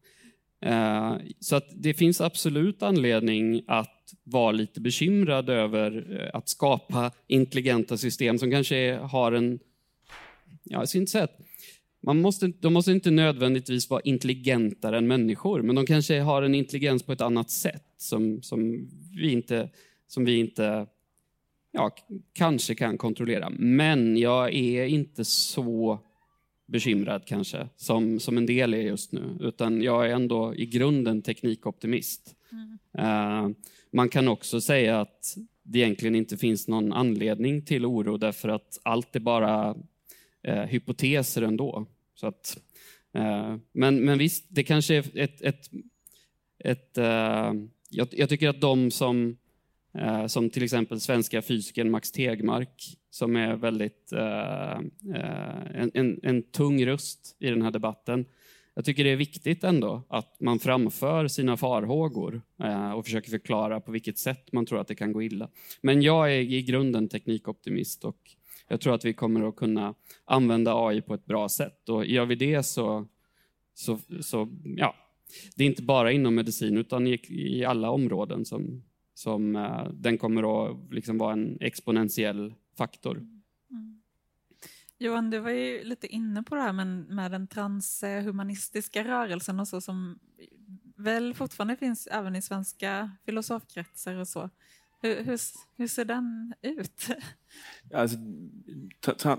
[0.61, 7.11] Eh, så att det finns absolut anledning att vara lite bekymrad över eh, att skapa
[7.27, 9.59] intelligenta system som kanske har en,
[10.63, 11.39] ja, jag inte säga att
[12.03, 16.55] man måste, de måste inte nödvändigtvis vara intelligentare än människor, men de kanske har en
[16.55, 19.69] intelligens på ett annat sätt som, som vi inte,
[20.07, 20.87] som vi inte
[21.71, 21.95] ja,
[22.33, 23.49] kanske kan kontrollera.
[23.49, 25.99] Men jag är inte så
[26.67, 31.21] bekymrad kanske, som, som en del är just nu, utan jag är ändå i grunden
[31.21, 32.35] teknikoptimist.
[32.51, 32.77] Mm.
[33.07, 33.55] Uh,
[33.91, 38.79] man kan också säga att det egentligen inte finns någon anledning till oro därför att
[38.83, 39.75] allt är bara
[40.43, 41.85] eh, hypoteser ändå.
[42.15, 42.57] Så att,
[43.13, 45.41] eh, men, men visst, det kanske är ett...
[45.41, 45.69] ett,
[46.59, 46.97] ett
[47.93, 49.37] jag, jag, tycker att de som,
[49.93, 54.79] Eh, som till exempel svenska fysikern Max Tegmark, som är väldigt eh,
[55.15, 58.25] eh, en, en, en tung röst i den här debatten,
[58.73, 63.79] jag tycker det är viktigt ändå att man framför sina farhågor eh, och försöker förklara
[63.79, 65.49] på vilket sätt man tror att det kan gå illa.
[65.81, 68.17] Men jag är i grunden teknikoptimist och
[68.67, 69.93] jag tror att vi kommer att kunna
[70.25, 71.89] använda AI på ett bra sätt.
[71.89, 73.07] Och gör vi det så,
[73.73, 74.95] så, så ja,
[75.55, 78.83] det är inte bara inom medicin utan i, i alla områden som,
[79.21, 83.17] som eh, den kommer att liksom vara en exponentiell faktor.
[83.17, 84.01] Mm.
[84.99, 89.67] Johan, du var ju lite inne på det här med, med den transhumanistiska rörelsen och
[89.67, 90.19] så som
[90.95, 94.49] väl fortfarande finns även i svenska filosofkretsar och så.
[95.01, 95.39] Hur, hur,
[95.77, 97.07] hur ser den ut?
[97.93, 98.17] Alltså,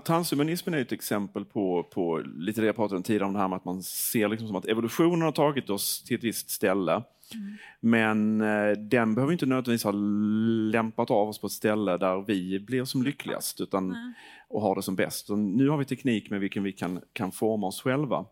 [0.05, 3.47] transhumanismen är ett exempel på, på lite det jag pratade om tidigare, om det här
[3.47, 7.03] med att man ser liksom som att evolutionen har tagit oss till ett visst ställe.
[7.33, 7.57] Mm.
[7.79, 9.91] Men eh, den behöver inte nödvändigtvis ha
[10.71, 14.13] lämpat av oss på ett ställe där vi blir som lyckligast utan, mm.
[14.47, 15.29] och har det som bäst.
[15.29, 18.25] Och nu har vi teknik med vilken vi kan, kan forma oss själva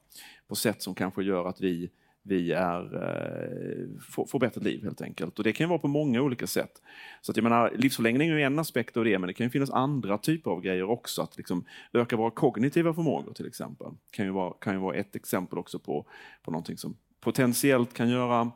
[0.48, 1.92] på sätt som kanske gör att vi
[2.24, 5.38] vi är, eh, får, får bättre liv helt enkelt.
[5.38, 6.82] Och det kan vara på många olika sätt.
[7.22, 9.50] Så att jag menar, livsförlängning är ju en aspekt av det, men det kan ju
[9.50, 11.22] finnas andra typer av grejer också.
[11.22, 13.88] Att liksom öka våra kognitiva förmågor till exempel.
[14.12, 16.06] Kan ju vara, kan ju vara ett exempel också på,
[16.44, 18.52] på någonting som potentiellt kan göra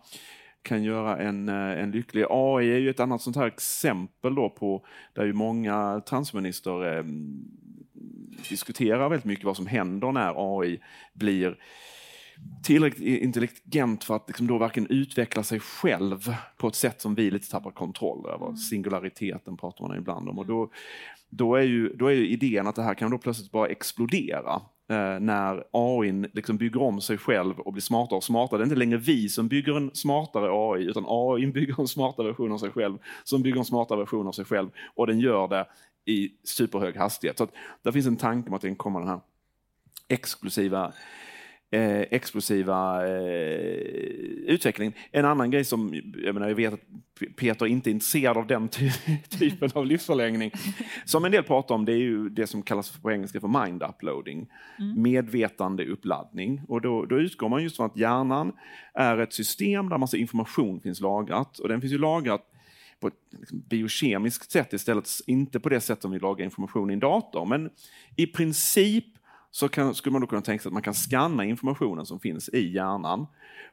[0.65, 2.25] kan göra en, eh, en lycklig.
[2.29, 7.03] AI är ju ett annat sånt här exempel då på där ju många transhumanister eh,
[8.49, 10.79] diskuterar väldigt mycket vad som händer när AI
[11.13, 11.57] blir
[12.63, 17.31] tillräckligt intelligent för att liksom då verkligen utveckla sig själv på ett sätt som vi
[17.31, 18.45] lite tappar kontroll över.
[18.45, 18.57] Mm.
[18.57, 20.39] Singulariteten pratar man ibland om.
[20.39, 20.69] Och då,
[21.29, 24.61] då, är ju, då är ju idén att det här kan då plötsligt bara explodera
[24.89, 28.59] eh, när AI liksom bygger om sig själv och blir smartare och smartare.
[28.59, 32.27] Det är inte längre vi som bygger en smartare AI, utan AI bygger en smartare
[32.27, 35.47] version av sig själv, som bygger en smartare version av sig själv, och den gör
[35.47, 35.67] det
[36.05, 37.37] i superhög hastighet.
[37.37, 39.19] Så att där finns en tanke om att det kommer den här
[40.07, 40.93] exklusiva
[41.75, 43.77] eh, explosiva eh,
[44.47, 44.93] utvecklingen.
[45.11, 46.79] En annan grej som, jag, menar, jag vet att
[47.35, 48.91] Peter inte är intresserad av den ty
[49.39, 50.51] typen av livsförlängning,
[51.05, 53.83] som en del pratar om, det är ju det som kallas på engelska för mind
[53.83, 54.47] uploading,
[54.79, 55.01] mm.
[55.01, 56.61] medvetande uppladdning.
[56.67, 58.51] Och då, då utgår man just från att hjärnan
[58.93, 62.51] är ett system där massa information finns lagrat och den finns ju lagrat
[62.99, 66.93] på ett liksom, biokemiskt sätt istället, inte på det sätt som vi lagrar information i
[66.93, 67.45] en dator.
[67.45, 67.69] Men
[68.15, 69.05] i princip
[69.55, 72.49] så kan, skulle man då kunna tänka sig att man kan skanna informationen som finns
[72.49, 73.27] i hjärnan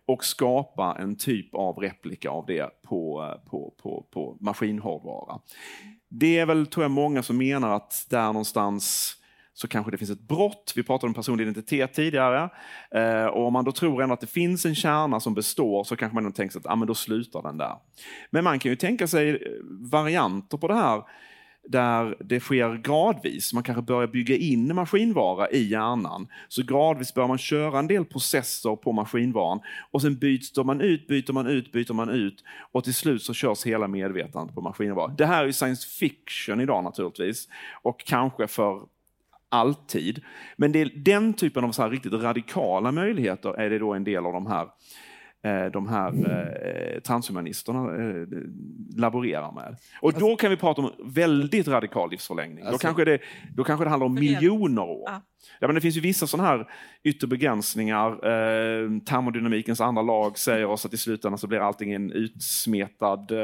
[0.07, 5.41] och skapa en typ av replika av det på, på, på, på maskinhårdvara.
[6.09, 9.15] Det är väl, tror jag, många som menar att där någonstans
[9.55, 10.73] så kanske det finns ett brott.
[10.77, 12.51] Vi pratade om personlig identitet tidigare.
[12.91, 15.97] Eh, och om man då tror ändå att det finns en kärna som består så
[15.97, 17.75] kanske man tänker sig att ah, men då slutar den där.
[18.31, 19.37] Men man kan ju tänka sig eh,
[19.91, 21.03] varianter på det här
[21.69, 23.53] där det sker gradvis.
[23.53, 26.29] Man kanske börjar bygga in maskinvara i hjärnan.
[26.49, 29.61] Så gradvis börjar man köra en del processer på maskinvaran
[29.91, 33.35] och sen byter man ut, byter man ut, byter man ut och till slut så
[33.35, 35.15] körs hela medvetandet på maskinvara.
[35.19, 37.49] Det här är science fiction idag naturligtvis
[37.83, 38.81] och kanske för
[39.49, 40.23] alltid.
[40.57, 44.05] Men det är den typen av så här riktigt radikala möjligheter är det då en
[44.05, 44.69] del av de här Eh,
[45.73, 48.27] de här eh, transhumanisterna eh,
[48.97, 49.77] laborerar med.
[50.01, 52.65] Och då kan vi prata om väldigt radikal livsförlängning.
[52.65, 53.19] Alltså, då, kanske det,
[53.55, 55.05] då kanske det handlar om miljoner år.
[55.07, 55.23] Ja.
[55.61, 56.67] Ja, men det finns ju vissa sådana här
[57.03, 58.11] yttre begränsningar.
[58.11, 63.37] Eh, termodynamikens andra lag säger oss att i slutändan så blir allting en utsmetad eh,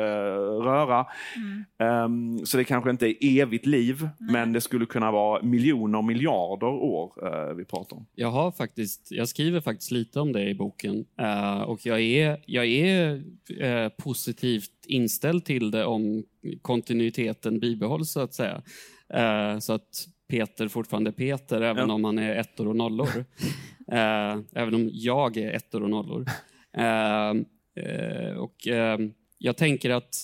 [0.62, 1.06] röra.
[1.36, 2.38] Mm.
[2.38, 4.32] Eh, så det kanske inte är evigt liv, mm.
[4.32, 8.06] men det skulle kunna vara miljoner, miljarder år eh, vi pratar om.
[8.14, 12.42] Jag, har faktiskt, jag skriver faktiskt lite om det i boken eh, och jag är,
[12.46, 13.22] jag är
[13.60, 16.24] eh, positivt inställd till det om
[16.62, 18.62] kontinuiteten bibehålls så att säga.
[19.60, 21.94] så att Peter fortfarande Peter, även ja.
[21.94, 23.08] om han är ettor och nollor.
[23.92, 26.26] eh, även om jag är ettor och nollor.
[26.72, 27.30] Eh,
[27.84, 28.98] eh, och eh,
[29.38, 30.14] jag tänker att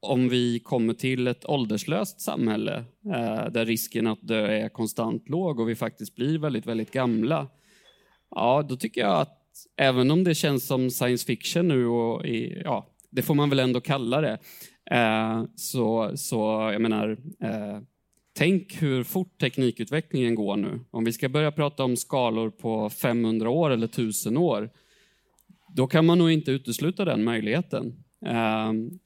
[0.00, 5.60] om vi kommer till ett ålderslöst samhälle eh, där risken att dö är konstant låg
[5.60, 7.48] och vi faktiskt blir väldigt, väldigt gamla.
[8.30, 9.41] Ja, då tycker jag att
[9.76, 13.58] även om det känns som science fiction nu och i, ja, det får man väl
[13.58, 14.38] ändå kalla det.
[14.90, 17.78] Eh, så, så jag menar, eh,
[18.34, 20.80] Tänk hur fort teknikutvecklingen går nu.
[20.90, 24.70] Om vi ska börja prata om skalor på 500 år eller 1000 år,
[25.74, 28.04] då kan man nog inte utesluta den möjligheten.
[28.26, 28.98] Ehm,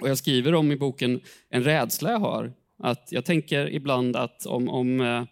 [0.00, 2.52] och jag skriver om i boken en rädsla jag har.
[2.78, 5.24] Att jag tänker ibland att om, om eh,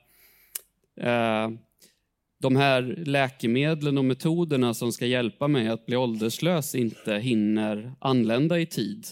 [1.09, 1.51] eh,
[2.41, 8.59] de här läkemedlen och metoderna som ska hjälpa mig att bli ålderslös inte hinner anlända
[8.59, 9.07] i tid,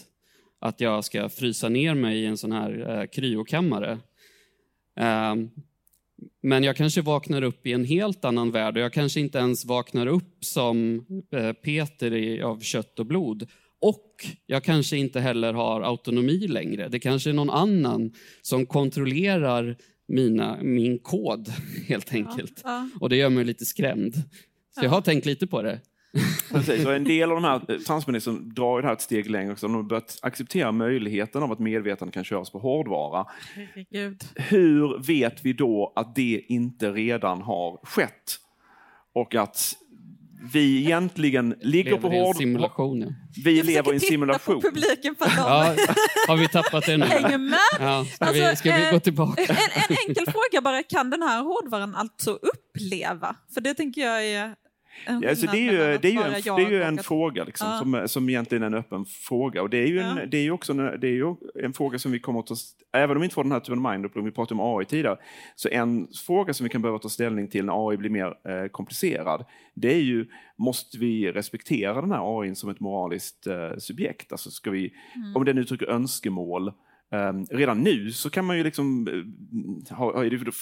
[0.59, 3.99] att jag ska frysa ner mig i en sån här eh, kryokammare.
[4.99, 5.35] Eh,
[6.41, 9.65] men jag kanske vaknar upp i en helt annan värld och jag kanske inte ens
[9.65, 13.47] vaknar upp som eh, Peter i, av kött och blod.
[13.79, 16.87] Och jag kanske inte heller har autonomi längre.
[16.87, 19.77] Det kanske är någon annan som kontrollerar
[20.07, 21.47] mina, min kod,
[21.87, 22.61] helt enkelt.
[22.63, 22.89] Ja, ja.
[23.01, 24.13] Och det gör mig lite skrämd.
[24.15, 24.21] Så
[24.75, 24.83] ja.
[24.83, 25.79] jag har tänkt lite på det.
[26.51, 29.51] Precis, och en del av de här eh, transmänniskorna drar det här ett steg längre
[29.51, 29.67] också.
[29.67, 33.25] De har börjat acceptera möjligheten av att medvetande kan köras på hårdvara.
[33.55, 34.23] Herregud.
[34.35, 38.37] Hur vet vi då att det inte redan har skett?
[39.13, 39.73] Och att
[40.39, 42.35] vi egentligen ligger lever på hård...
[42.35, 43.01] simulation.
[43.01, 43.07] Ja.
[43.43, 44.61] Vi lever i en simulation.
[44.61, 45.75] På publiken för ja,
[46.27, 47.05] har vi tappat det nu?
[47.05, 47.59] Hänger med?
[47.79, 49.41] Ja, ska, alltså, vi, ska vi gå eh, tillbaka?
[49.41, 49.55] En,
[49.89, 53.35] en enkel fråga bara, kan den här hårdvaran alltså uppleva?
[53.53, 54.55] För det tänker jag är
[55.05, 57.79] alltså det, är ju, det är ju en, det är ju en fråga liksom, ja.
[57.79, 59.61] som, som egentligen är en öppen fråga.
[59.61, 60.25] Och det är ju en, ja.
[60.25, 62.55] det är också en, det är ju en fråga som vi kommer att ta,
[62.93, 65.17] även om vi inte får den här typen av mind vi pratade om AI tidigare,
[65.55, 68.67] så en fråga som vi kan behöva ta ställning till när AI blir mer eh,
[68.67, 70.25] komplicerad, det är ju,
[70.57, 74.31] måste vi respektera den här AI som ett moraliskt eh, subjekt?
[74.31, 75.35] Alltså ska vi, mm.
[75.35, 76.71] om den uttrycker önskemål,
[77.11, 80.13] Um, redan nu så kan man ju liksom, uh, ha,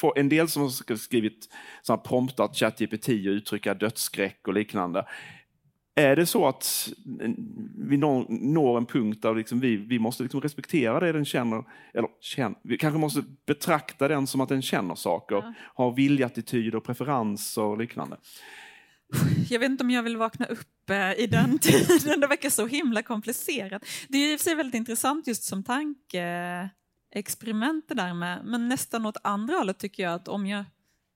[0.01, 1.49] ha, en del som har skrivit
[1.81, 5.05] som har promptat ChatGPT och uttrycka dödsskräck och liknande.
[5.95, 6.89] Är det så att
[7.77, 11.63] vi når, når en punkt där liksom vi, vi måste liksom respektera det den känner,
[11.93, 15.53] eller känner, vi kanske måste betrakta den som att den känner saker, ja.
[15.59, 18.17] har viljattityder, preferenser och liknande.
[19.49, 21.59] Jag vet inte om jag vill vakna upp eh, i den
[21.99, 23.85] tiden, det verkar så himla komplicerat.
[24.07, 28.67] Det är i och för sig väldigt intressant just som tankeexperiment det där med, men
[28.67, 30.65] nästan åt andra hållet tycker jag att om jag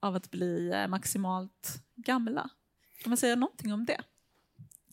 [0.00, 2.50] av att bli maximalt gamla?
[3.02, 4.00] Kan man säga någonting om det?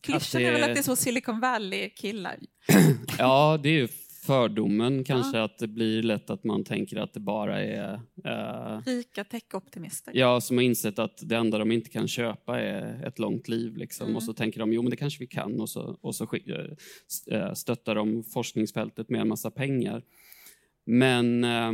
[0.02, 2.38] Klyschan är väl att det är så Silicon Valley-killar?
[3.18, 3.88] ja, det är ju
[4.30, 5.44] fördomen kanske, ja.
[5.44, 7.94] att det blir lätt att man tänker att det bara är...
[8.26, 10.12] Eh, Rika tech-optimister.
[10.16, 13.78] Ja, som har insett att det enda de inte kan köpa är ett långt liv.
[13.78, 14.06] Liksom.
[14.06, 14.16] Mm.
[14.16, 15.62] Och så tänker de, jo men det kanske vi kan.
[15.62, 16.28] Och så, och så
[17.32, 20.04] äh, stöttar de forskningsfältet med en massa pengar.
[20.86, 21.72] Men eh,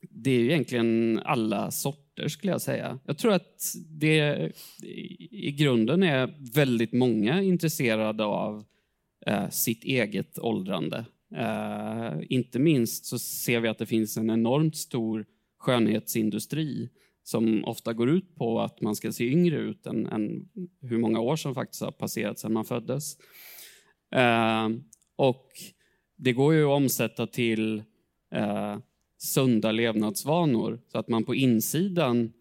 [0.00, 2.98] det är ju egentligen alla sorter skulle jag säga.
[3.04, 4.52] Jag tror att det
[5.30, 8.64] i grunden är väldigt många intresserade av
[9.26, 11.04] eh, sitt eget åldrande.
[11.36, 15.26] Eh, inte minst så ser vi att det finns en enormt stor
[15.58, 16.88] skönhetsindustri
[17.22, 20.48] som ofta går ut på att man ska se yngre ut än, än
[20.80, 23.16] hur många år som faktiskt har passerat sedan man föddes.
[24.14, 24.68] Eh,
[25.16, 25.48] och
[26.16, 27.82] det går ju att omsätta till
[28.34, 28.78] eh,
[29.18, 32.32] sunda levnadsvanor så att man på insidan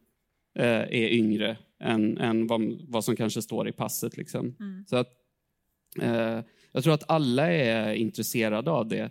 [0.60, 4.18] eh, är yngre än, än vad, vad, som kanske står i passet.
[4.18, 4.56] Liksom.
[4.60, 4.86] Mm.
[4.88, 5.10] Så att,
[6.02, 6.40] eh,
[6.72, 9.10] jag tror att alla är intresserade av det.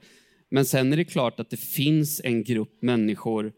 [0.51, 3.53] Men sen är det klart att det finns en grupp människor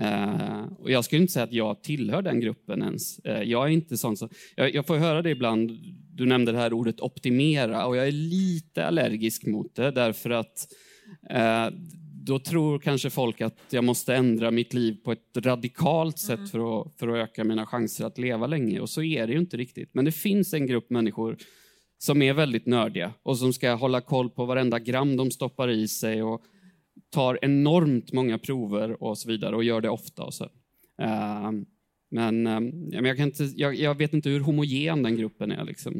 [0.00, 3.20] Uh, och jag skulle inte säga att jag tillhör den gruppen ens.
[3.26, 5.70] Uh, jag är inte sån som, jag, jag, får höra det ibland,
[6.12, 10.68] du nämnde det här ordet optimera och jag är lite allergisk mot det därför att
[11.32, 11.78] uh,
[12.26, 16.48] då tror kanske folk att jag måste ändra mitt liv på ett radikalt sätt mm.
[16.48, 18.80] för, att, för att öka mina chanser att leva länge.
[18.80, 19.94] Och så är det ju inte riktigt.
[19.94, 21.36] Men det finns en grupp människor
[21.98, 25.88] som är väldigt nördiga och som ska hålla koll på varenda gram de stoppar i
[25.88, 26.42] sig och
[27.10, 30.22] tar enormt många prover och så vidare och gör det ofta.
[30.22, 30.44] Och så.
[31.02, 31.50] Uh,
[32.10, 35.64] men uh, jag, kan inte, jag, jag, vet inte hur homogen den gruppen är.
[35.64, 35.94] Liksom.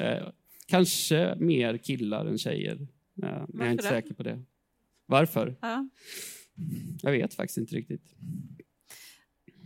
[0.00, 0.28] Uh,
[0.66, 3.88] kanske mer killar än tjejer, men jag är inte det?
[3.88, 4.42] säker på det.
[5.10, 5.56] Varför?
[5.60, 5.88] Ja.
[7.02, 8.14] Jag vet faktiskt inte riktigt.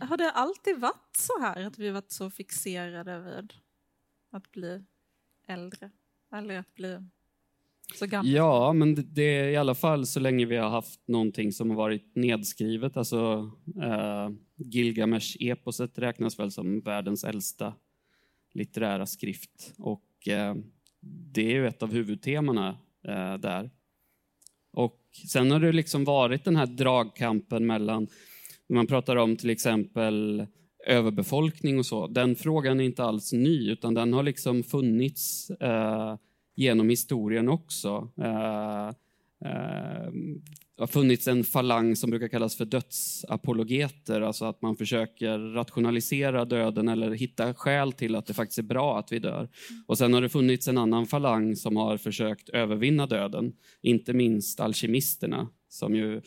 [0.00, 3.52] Har det alltid varit så här, att vi varit så fixerade vid
[4.30, 4.84] att bli
[5.48, 5.90] äldre?
[6.32, 6.98] Eller att bli
[7.94, 8.32] så gammal?
[8.32, 11.70] Ja, men det, det är i alla fall så länge vi har haft någonting som
[11.70, 12.96] har varit nedskrivet.
[12.96, 13.50] Alltså,
[13.82, 17.74] eh, Gilgamesh-eposet räknas väl som världens äldsta
[18.52, 19.74] litterära skrift.
[19.78, 20.54] Och eh,
[21.00, 23.70] det är ju ett av huvudtemana eh, där.
[24.74, 25.00] Och
[25.32, 28.06] sen har det liksom varit den här dragkampen mellan,
[28.66, 30.46] när man pratar om till exempel
[30.86, 36.16] överbefolkning och så, den frågan är inte alls ny, utan den har liksom funnits eh,
[36.54, 38.08] genom historien också.
[38.18, 38.88] Eh,
[39.50, 40.10] eh,
[40.76, 46.44] det har funnits en falang som brukar kallas för dödsapologeter, alltså att man försöker rationalisera
[46.44, 49.48] döden eller hitta skäl till att det faktiskt är bra att vi dör.
[49.86, 53.52] Och sen har det funnits en annan falang som har försökt övervinna döden,
[53.82, 56.22] inte minst alkemisterna som ju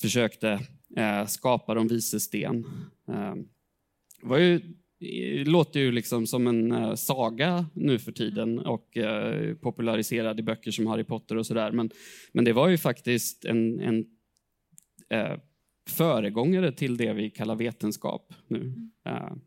[0.00, 0.60] försökte
[0.96, 2.66] eh, skapa de vises sten.
[3.08, 3.34] Eh,
[4.20, 4.60] det var ju
[5.44, 10.70] låter ju liksom som en uh, saga nu för tiden och uh, populariserad i böcker
[10.70, 11.72] som Harry Potter och sådär.
[11.72, 11.90] Men,
[12.32, 13.98] men det var ju faktiskt en, en
[15.14, 15.38] uh,
[15.88, 18.90] föregångare till det vi kallar vetenskap nu.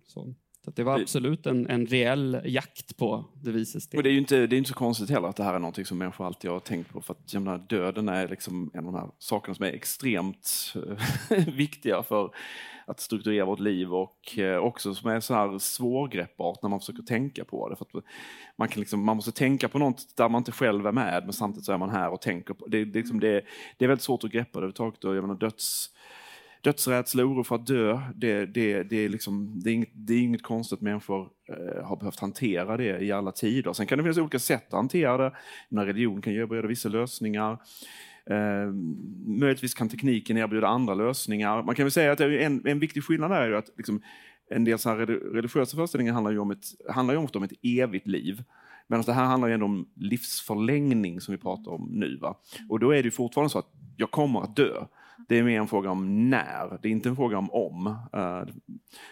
[0.04, 0.36] så.
[0.66, 3.98] Så det var absolut en, en reell jakt på det vises sten.
[3.98, 5.60] Och det är ju inte, det är inte så konstigt heller att det här är
[5.60, 7.02] något som människor alltid har tänkt på.
[7.02, 10.74] För att jag menar, döden är liksom en av de här sakerna som är extremt
[11.48, 12.32] viktiga för
[12.90, 17.04] att strukturera vårt liv och eh, också som är så här svårgreppbart när man försöker
[17.04, 17.76] tänka på det.
[17.76, 17.88] För
[18.58, 21.34] man, kan liksom, man måste tänka på något där man inte själv är med men
[21.34, 22.86] samtidigt så är man här och tänker på det.
[22.86, 23.46] Det, liksom det,
[23.78, 25.04] det är väldigt svårt att greppa det överhuvudtaget.
[25.04, 25.90] Jag menar, döds,
[26.62, 30.20] dödsrädsla, oro för att dö, det, det, det, är liksom, det, är inget, det är
[30.20, 33.74] inget konstigt att människor eh, har behövt hantera det i alla tider.
[33.74, 35.36] Sen kan det finnas olika sätt att hantera det.
[35.70, 37.52] När religion kan erbjuda vissa lösningar.
[38.30, 38.74] Eh,
[39.26, 41.64] möjligtvis kan tekniken erbjuda andra lösningar.
[41.64, 44.02] Man kan väl säga att en, en viktig skillnad är ju att liksom,
[44.50, 44.98] en del så här
[45.34, 48.44] religiösa föreställningar handlar ju om ett, handlar ju ofta om ett evigt liv.
[48.88, 52.18] Medan det här handlar ju ändå om livsförlängning som vi pratar om nu.
[52.18, 52.40] Va?
[52.70, 54.86] Och då är det fortfarande så att jag kommer att dö.
[55.28, 58.54] Det är mer en fråga om när, det är inte en fråga om om, eh,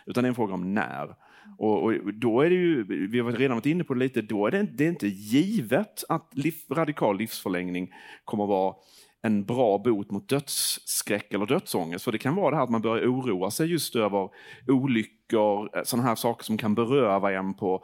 [0.06, 1.16] utan det är en fråga om när.
[1.58, 4.48] Och, och, då är det ju, vi har redan varit inne på det lite, då
[4.48, 7.94] är det, det är inte givet att liv, radikal livsförlängning
[8.26, 8.76] kommer att vara
[9.22, 12.06] en bra bot mot dödsskräck eller dödsångest.
[12.06, 14.30] För det kan vara det här att man börjar oroa sig just över
[14.68, 17.84] olyckor, eh, sådana här saker som kan beröva en på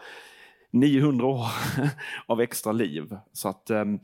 [0.71, 1.45] 900 år
[2.25, 3.17] av extra liv.
[3.33, 3.99] Så att ehm,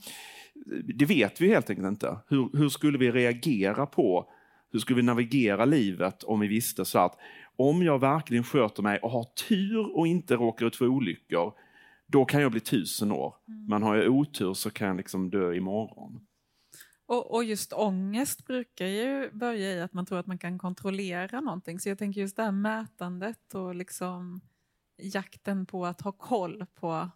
[0.95, 2.18] det vet vi helt enkelt inte.
[2.28, 4.32] Hur, hur skulle vi reagera på,
[4.72, 7.18] hur skulle vi navigera livet om vi visste så att
[7.55, 11.53] om jag verkligen sköter mig och har tur och inte råkar ut för olyckor,
[12.07, 13.36] då kan jag bli tusen år.
[13.47, 13.66] Mm.
[13.66, 16.20] Men har jag otur så kan jag liksom dö imorgon.
[17.05, 21.41] Och, och just ångest brukar ju börja i att man tror att man kan kontrollera
[21.41, 21.80] någonting.
[21.80, 24.41] Så jag tänker just det här mätandet och liksom
[24.97, 27.10] jakten på att ha koll på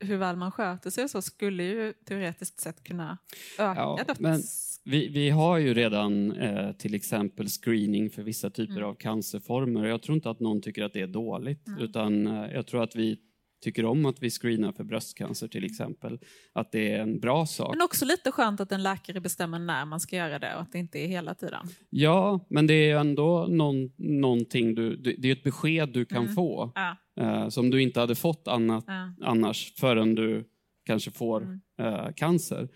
[0.00, 3.18] hur väl man sköter sig och så skulle ju teoretiskt sett kunna
[3.58, 4.20] öka ja, döds...
[4.20, 4.40] Men
[4.84, 8.88] vi, vi har ju redan eh, till exempel screening för vissa typer mm.
[8.88, 9.86] av cancerformer.
[9.86, 11.80] Jag tror inte att någon tycker att det är dåligt, mm.
[11.80, 13.18] utan eh, jag tror att vi
[13.60, 16.18] tycker om att vi screenar för bröstcancer till exempel,
[16.52, 17.74] att det är en bra sak.
[17.76, 20.72] Men också lite skönt att en läkare bestämmer när man ska göra det och att
[20.72, 21.66] det inte är hela tiden.
[21.90, 26.34] Ja, men det är ändå någon, någonting du, det är ett besked du kan mm.
[26.34, 26.96] få ja.
[27.20, 29.12] eh, som du inte hade fått annat, ja.
[29.20, 30.44] annars förrän du
[30.86, 31.60] kanske får mm.
[31.80, 32.68] eh, cancer.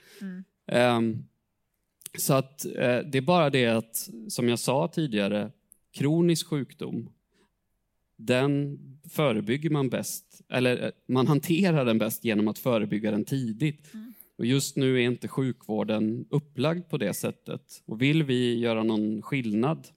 [0.72, 1.00] Eh,
[2.18, 5.50] så att eh, det är bara det att, som jag sa tidigare,
[5.92, 7.08] kronisk sjukdom
[8.16, 8.78] den
[9.10, 13.94] förebygger man bäst, eller eh, man hanterar den bäst genom att förebygga den tidigt.
[13.94, 14.12] Mm.
[14.36, 17.82] Och just nu är inte sjukvården upplagd på det sättet.
[17.84, 19.88] Och vill vi göra någon skillnad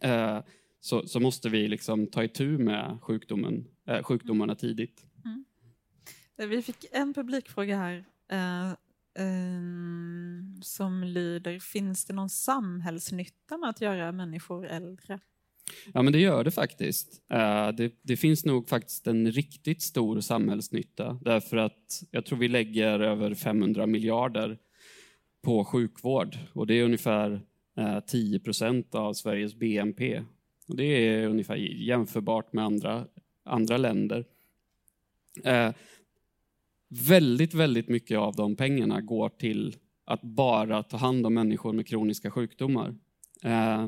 [0.00, 0.38] eh,
[0.80, 5.06] så, så, måste vi liksom ta itu med sjukdomen, eh, sjukdomarna tidigt.
[5.24, 5.44] Mm.
[6.50, 8.70] Vi fick en publikfråga här eh,
[9.26, 9.60] eh,
[10.62, 15.20] som lyder, finns det någon samhällsnytta med att göra människor äldre?
[15.94, 17.22] Ja, men det gör det faktiskt.
[17.32, 22.48] Eh, det, det, finns nog faktiskt en riktigt stor samhällsnytta därför att jag tror vi
[22.48, 24.58] lägger över 500 miljarder
[25.42, 27.40] på sjukvård och det är ungefär
[27.78, 30.22] eh, 10 procent av Sveriges BNP.
[30.68, 33.06] Och det är ungefär jämförbart med andra,
[33.44, 34.24] andra länder.
[35.44, 35.72] Eh,
[36.88, 41.86] väldigt, väldigt mycket av de pengarna går till att bara ta hand om människor med
[41.86, 42.94] kroniska sjukdomar.
[43.42, 43.86] Eh,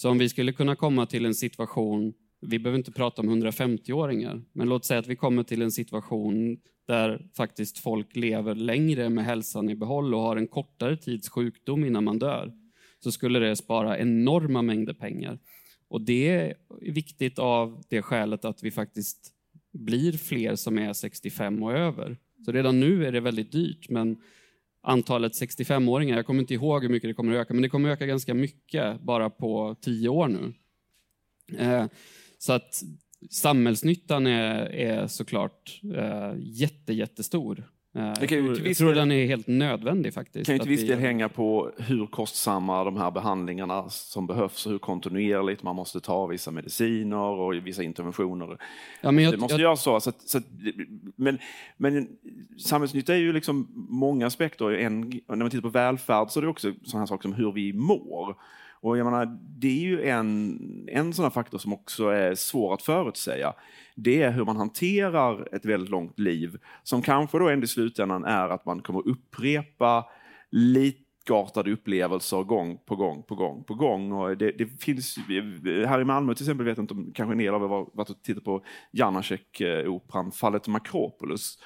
[0.00, 4.42] så om vi skulle kunna komma till en situation, vi behöver inte prata om 150-åringar,
[4.52, 9.24] men låt säga att vi kommer till en situation där faktiskt folk lever längre med
[9.24, 12.52] hälsan i behåll och har en kortare tids sjukdom innan man dör,
[13.04, 15.38] så skulle det spara enorma mängder pengar.
[15.88, 19.32] Och det är viktigt av det skälet att vi faktiskt
[19.72, 22.16] blir fler som är 65 och över.
[22.44, 24.16] Så redan nu är det väldigt dyrt, men
[24.82, 27.90] antalet 65-åringar, jag kommer inte ihåg hur mycket det kommer att öka, men det kommer
[27.90, 30.54] att öka ganska mycket bara på tio år nu.
[31.58, 31.86] Eh,
[32.38, 32.82] så att
[33.30, 37.70] samhällsnyttan är, är såklart eh, jätte, jättestor.
[37.94, 40.46] Eh, jag tror, jag tror den är helt nödvändig faktiskt.
[40.46, 44.72] kan ju till viss del hänga på hur kostsamma de här behandlingarna som behövs och
[44.72, 48.58] hur kontinuerligt man måste ta vissa mediciner och vissa interventioner.
[49.00, 50.00] Ja, men jag, det måste jag, göra så.
[50.00, 50.44] så, att, så att,
[51.16, 51.38] men,
[51.76, 52.08] men
[52.58, 54.70] samhällsnytta är ju liksom många aspekter.
[54.70, 57.72] En, när man tittar på välfärd så är det också sådana saker som hur vi
[57.72, 58.36] mår.
[58.82, 60.58] Och jag menar, det är ju en,
[60.88, 63.52] en sån faktor som också är svår att förutsäga.
[63.96, 68.24] Det är hur man hanterar ett väldigt långt liv som kanske då ändå i slutändan
[68.24, 70.04] är att man kommer upprepa
[70.50, 74.12] likartade upplevelser gång på gång på gång på gång.
[74.12, 75.16] Och det, det finns,
[75.66, 77.90] här i Malmö till exempel, vet jag inte om kanske en del av er har
[77.92, 78.62] varit och tittat på
[78.92, 81.58] Janacek-operan Fallet Makropolis.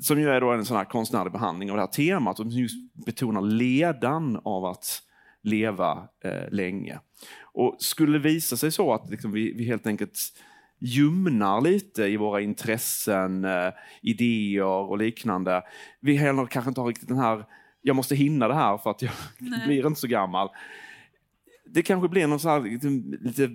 [0.00, 2.94] Som ju är då en sån här konstnärlig behandling av det här temat som just
[3.06, 5.02] betonar ledan av att
[5.46, 6.98] leva eh, länge.
[7.42, 10.18] Och skulle det visa sig så att liksom, vi, vi helt enkelt
[10.78, 13.72] ljumnar lite i våra intressen, eh,
[14.02, 15.62] idéer och liknande.
[16.00, 17.44] Vi heller kanske inte har riktigt den här,
[17.82, 19.66] jag måste hinna det här för att jag Nej.
[19.66, 20.48] blir inte så gammal.
[21.66, 22.88] Det kanske blir någon så här lite,
[23.20, 23.50] lite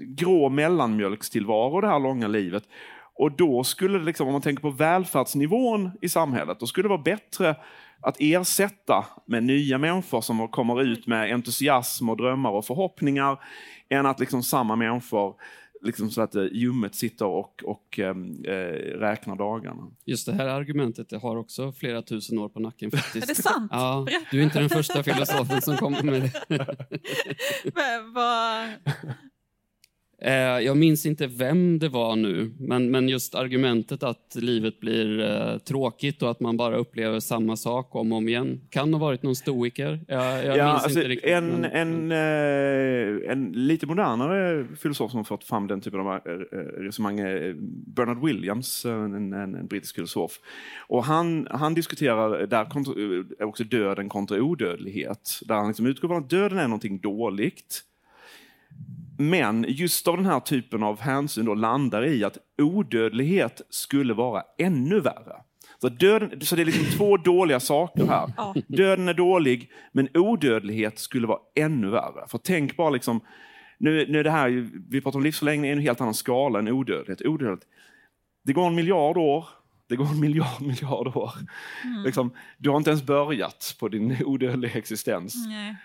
[0.00, 2.64] grå mellanmjölkstillvaro det här långa livet.
[3.14, 6.88] Och då skulle det, liksom, om man tänker på välfärdsnivån i samhället, då skulle det
[6.88, 7.56] vara bättre
[8.06, 13.40] att ersätta med nya människor som kommer ut med entusiasm och drömmar och förhoppningar
[13.88, 15.34] än att liksom samma människor
[15.82, 18.52] liksom så att eh, ljummet sitter och, och ehm, eh,
[18.98, 19.90] räknar dagarna.
[20.04, 22.90] Just det här argumentet det har också flera tusen år på nacken.
[22.90, 23.30] Faktiskt.
[23.30, 23.70] Är det sant?
[23.72, 26.32] Ja, du är inte den första filosofen som kommer med det.
[27.74, 28.68] Men, vad,
[29.06, 29.12] Eh,
[30.64, 35.58] jag minns inte vem det var nu, men, men just argumentet att livet blir eh,
[35.58, 38.60] tråkigt och att man bara upplever samma sak om och om igen.
[38.70, 40.00] Kan ha varit någon stoiker.
[40.08, 41.30] Jag, jag ja, minns alltså, inte riktigt.
[41.30, 46.14] En, men, en, eh, en lite modernare filosof som har fått fram den typen av
[46.14, 46.20] eh,
[46.78, 47.54] resonemang är
[47.94, 50.32] Bernard Williams, en, en, en, brittisk filosof.
[50.88, 52.94] Och han, han diskuterar där kontra,
[53.40, 55.40] eh, också döden kontra odödlighet.
[55.42, 57.82] Där han liksom utgår från att döden är någonting dåligt
[59.18, 64.42] men just av den här typen av hänsyn då landar i att odödlighet skulle vara
[64.58, 65.36] ännu värre.
[65.80, 68.30] Så, döden, så det är liksom två dåliga saker här.
[68.76, 72.28] Döden är dålig, men odödlighet skulle vara ännu värre.
[72.28, 73.20] För tänk bara liksom,
[73.78, 77.26] nu, nu det här, vi pratar om livsförlängning i en helt annan skala än odödlighet.
[77.26, 77.68] odödlighet.
[78.44, 79.44] Det går en miljard år,
[79.88, 81.32] det går en miljard, miljard år.
[81.84, 82.02] Mm.
[82.02, 85.34] Liksom, du har inte ens börjat på din odödliga existens.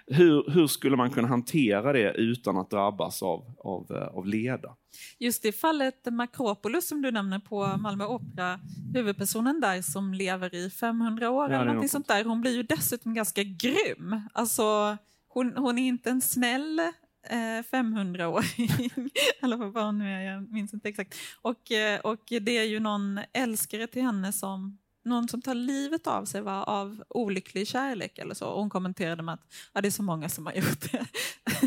[0.08, 4.76] Hur, hur skulle man kunna hantera det utan att drabbas av, av, eh, av leda?
[5.20, 8.60] Just i fallet Makropolis som du nämner på Malmö Opera,
[8.94, 12.64] huvudpersonen där som lever i 500 år ja, eller något sånt där, hon blir ju
[12.64, 14.22] dessutom ganska grym.
[14.34, 14.98] Alltså,
[15.28, 16.82] hon, hon är inte en snäll
[17.24, 18.90] Eh, 500-åring,
[19.42, 21.16] eller vad var nu är, jag minns inte exakt.
[21.42, 26.08] Och, eh, och det är ju någon älskare till henne som någon som tar livet
[26.08, 28.48] av sig va, av olycklig kärlek eller så.
[28.48, 31.06] Och hon kommenterade med att ja, det är så många som har gjort det.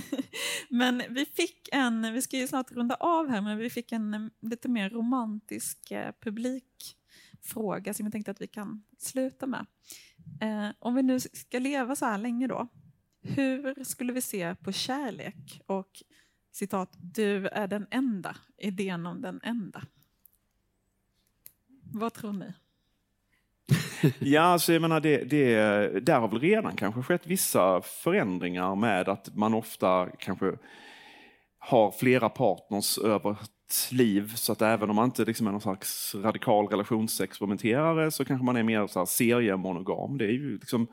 [0.69, 4.15] men vi fick en, vi ska ju snart runda av här, men vi fick en
[4.15, 9.67] eh, lite mer romantisk eh, publikfråga som jag tänkte att vi kan sluta med.
[10.41, 12.69] Eh, om vi nu ska leva så här länge då,
[13.25, 16.03] hur skulle vi se på kärlek och
[16.53, 19.83] citat, du är den enda, idén om den enda?
[21.93, 22.53] Vad tror ni?
[24.19, 25.57] ja, alltså jag menar, det, det,
[26.07, 30.53] där har väl redan kanske skett vissa förändringar med att man ofta kanske
[31.59, 35.61] har flera partners över ett liv så att även om man inte liksom är någon
[35.61, 40.19] slags radikal relationsexperimenterare så kanske man är mer så här seriemonogam.
[40.19, 40.87] Det är ju liksom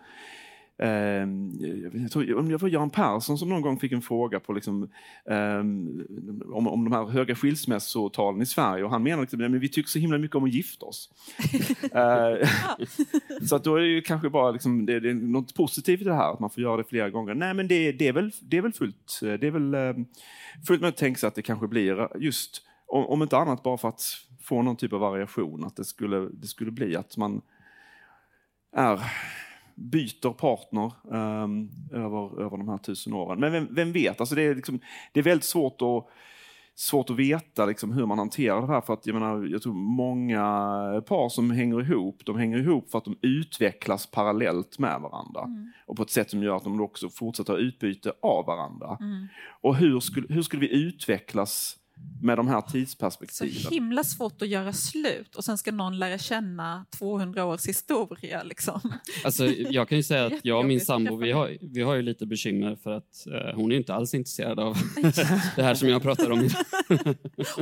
[0.81, 4.89] jag tror, jag var Göran Persson som någon gång fick en fråga på liksom,
[5.25, 6.07] um,
[6.53, 9.89] om, om de här höga skilsmässotalen i Sverige och han menade liksom, att vi tycker
[9.89, 11.09] så himla mycket om att gifta oss.
[11.83, 12.47] uh,
[13.47, 16.03] så att då är det ju kanske bara liksom, det, det, är något positivt i
[16.03, 17.33] det här, att man får göra det flera gånger.
[17.33, 20.05] Nej men det, det, är, väl, det är väl fullt, det är väl
[20.67, 23.77] fullt med att tänka sig att det kanske blir just, om, om inte annat bara
[23.77, 24.01] för att
[24.43, 27.41] få någon typ av variation, att det skulle, det skulle bli att man
[28.75, 28.99] är,
[29.75, 33.39] byter partner um, över, över de här tusen åren.
[33.39, 34.79] Men vem, vem vet, alltså det, är liksom,
[35.13, 36.07] det är väldigt svårt att
[36.75, 38.81] svårt att veta liksom, hur man hanterar det här.
[38.81, 40.43] För att, jag, menar, jag tror många
[41.07, 45.43] par som hänger ihop, de hänger ihop för att de utvecklas parallellt med varandra.
[45.43, 45.71] Mm.
[45.85, 48.97] Och på ett sätt som gör att de också fortsätter utbyte av varandra.
[48.99, 49.27] Mm.
[49.61, 51.77] Och hur skulle, hur skulle vi utvecklas
[52.21, 53.53] med de här tidsperspektiven.
[53.53, 58.43] Så himla svårt att göra slut och sen ska någon lära känna 200 års historia.
[58.43, 58.79] Liksom.
[59.25, 62.01] Alltså, jag kan ju säga att jag och min sambo, vi har, vi har ju
[62.01, 64.77] lite bekymmer för att uh, hon är inte alls intresserad av
[65.55, 66.39] det här som jag pratar om.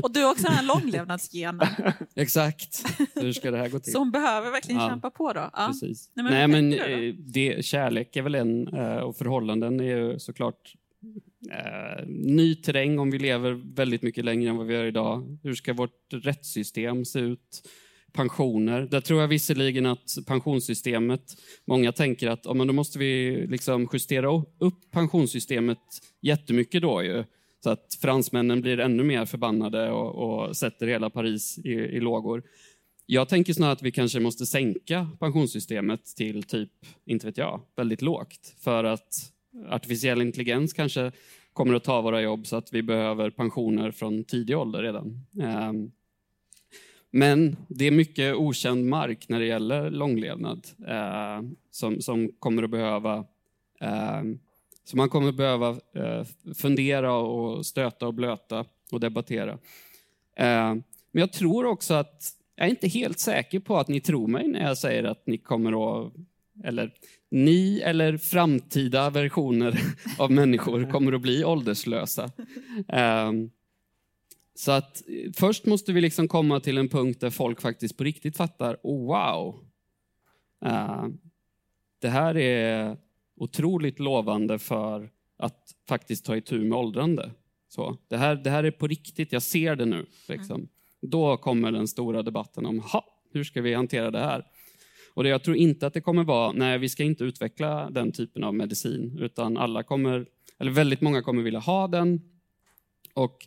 [0.04, 1.68] och du har också den här långlevnadsgenen.
[2.16, 2.84] Exakt.
[3.16, 3.94] Hur ska det här gå till?
[3.94, 4.90] Så hon behöver verkligen ja.
[4.90, 5.50] kämpa på då?
[5.54, 5.68] Ja.
[5.68, 6.12] Precis.
[6.14, 10.20] Nej, men, Nej, men eh, det, kärlek är väl en, eh, och förhållanden är ju
[10.20, 10.76] såklart
[11.52, 15.38] eh, ny terräng om vi lever väldigt mycket längre än vad vi gör idag.
[15.44, 17.70] Hur ska vårt rättssystem se ut?
[18.14, 18.82] Pensioner.
[18.82, 21.22] Där tror jag visserligen att pensionssystemet,
[21.66, 25.78] många tänker att ja, men då måste vi liksom justera upp pensionssystemet
[26.22, 27.24] jättemycket då ju.
[27.64, 32.44] Så att fransmännen blir ännu mer förbannade och, och sätter hela Paris i, i lågor.
[33.06, 36.72] Jag tänker snarare att vi kanske måste sänka pensionssystemet till typ,
[37.06, 38.56] inte vet jag, väldigt lågt.
[38.60, 39.32] För att
[39.70, 41.12] artificiell intelligens kanske
[41.54, 45.26] kommer att ta våra jobb så att vi behöver pensioner från tidig ålder redan.
[45.42, 45.92] Ehm,
[47.12, 52.70] men det är mycket okänd mark när det gäller långlevnad eh, som, som kommer att
[52.70, 53.26] behöva
[53.80, 54.40] ehm,
[54.84, 56.24] Så man kommer att behöva eh,
[56.56, 59.58] fundera och stöta och blöta och debattera.
[60.36, 64.28] Ehm, men jag tror också att, jag är inte helt säker på att ni tror
[64.28, 66.14] mig när jag säger att ni kommer att
[66.64, 66.94] eller
[67.32, 69.80] ni eller framtida versioner
[70.20, 72.32] av människor kommer att bli ålderslösa.
[72.88, 73.52] Um,
[74.56, 75.04] så att
[75.36, 79.08] först måste vi liksom komma till en punkt där folk faktiskt på riktigt fattar, oh,
[79.08, 79.56] wow,
[80.66, 81.08] uh,
[82.00, 82.98] det här är
[83.36, 87.32] otroligt lovande för att faktiskt ta itu med åldrande.
[87.70, 90.06] Så, det, här, det här är på riktigt, jag ser det nu.
[90.28, 90.56] Liksom.
[90.56, 90.68] Mm.
[91.02, 94.46] Då kommer den stora debatten om, ha, hur ska vi hantera det här?
[95.14, 98.12] Och det, jag tror inte att det kommer vara, nej vi ska inte utveckla den
[98.12, 100.26] typen av medicin, utan alla kommer,
[100.60, 102.22] eller väldigt många kommer vilja ha den.
[103.14, 103.38] Och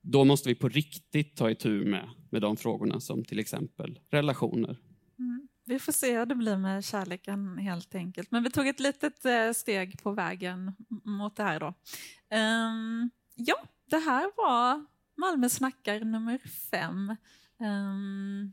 [0.00, 4.76] då måste vi på riktigt ta itu med, med de frågorna som till exempel relationer.
[5.18, 5.48] Mm.
[5.66, 8.30] Vi får se hur det blir med kärleken helt enkelt.
[8.30, 10.72] Men vi tog ett litet eh, steg på vägen
[11.04, 11.66] mot det här då.
[11.66, 13.56] Um, ja,
[13.90, 14.86] det här var
[15.16, 16.38] Malmö snackar nummer
[16.70, 17.16] fem.
[17.60, 18.52] Um,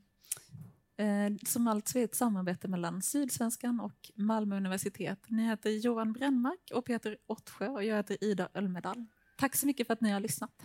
[1.02, 5.20] Eh, som alltså är ett samarbete mellan Sydsvenskan och Malmö universitet.
[5.28, 9.06] Ni heter Johan Brännmark och Peter Ottsjö och jag heter Ida Ölmedal.
[9.38, 10.64] Tack så mycket för att ni har lyssnat.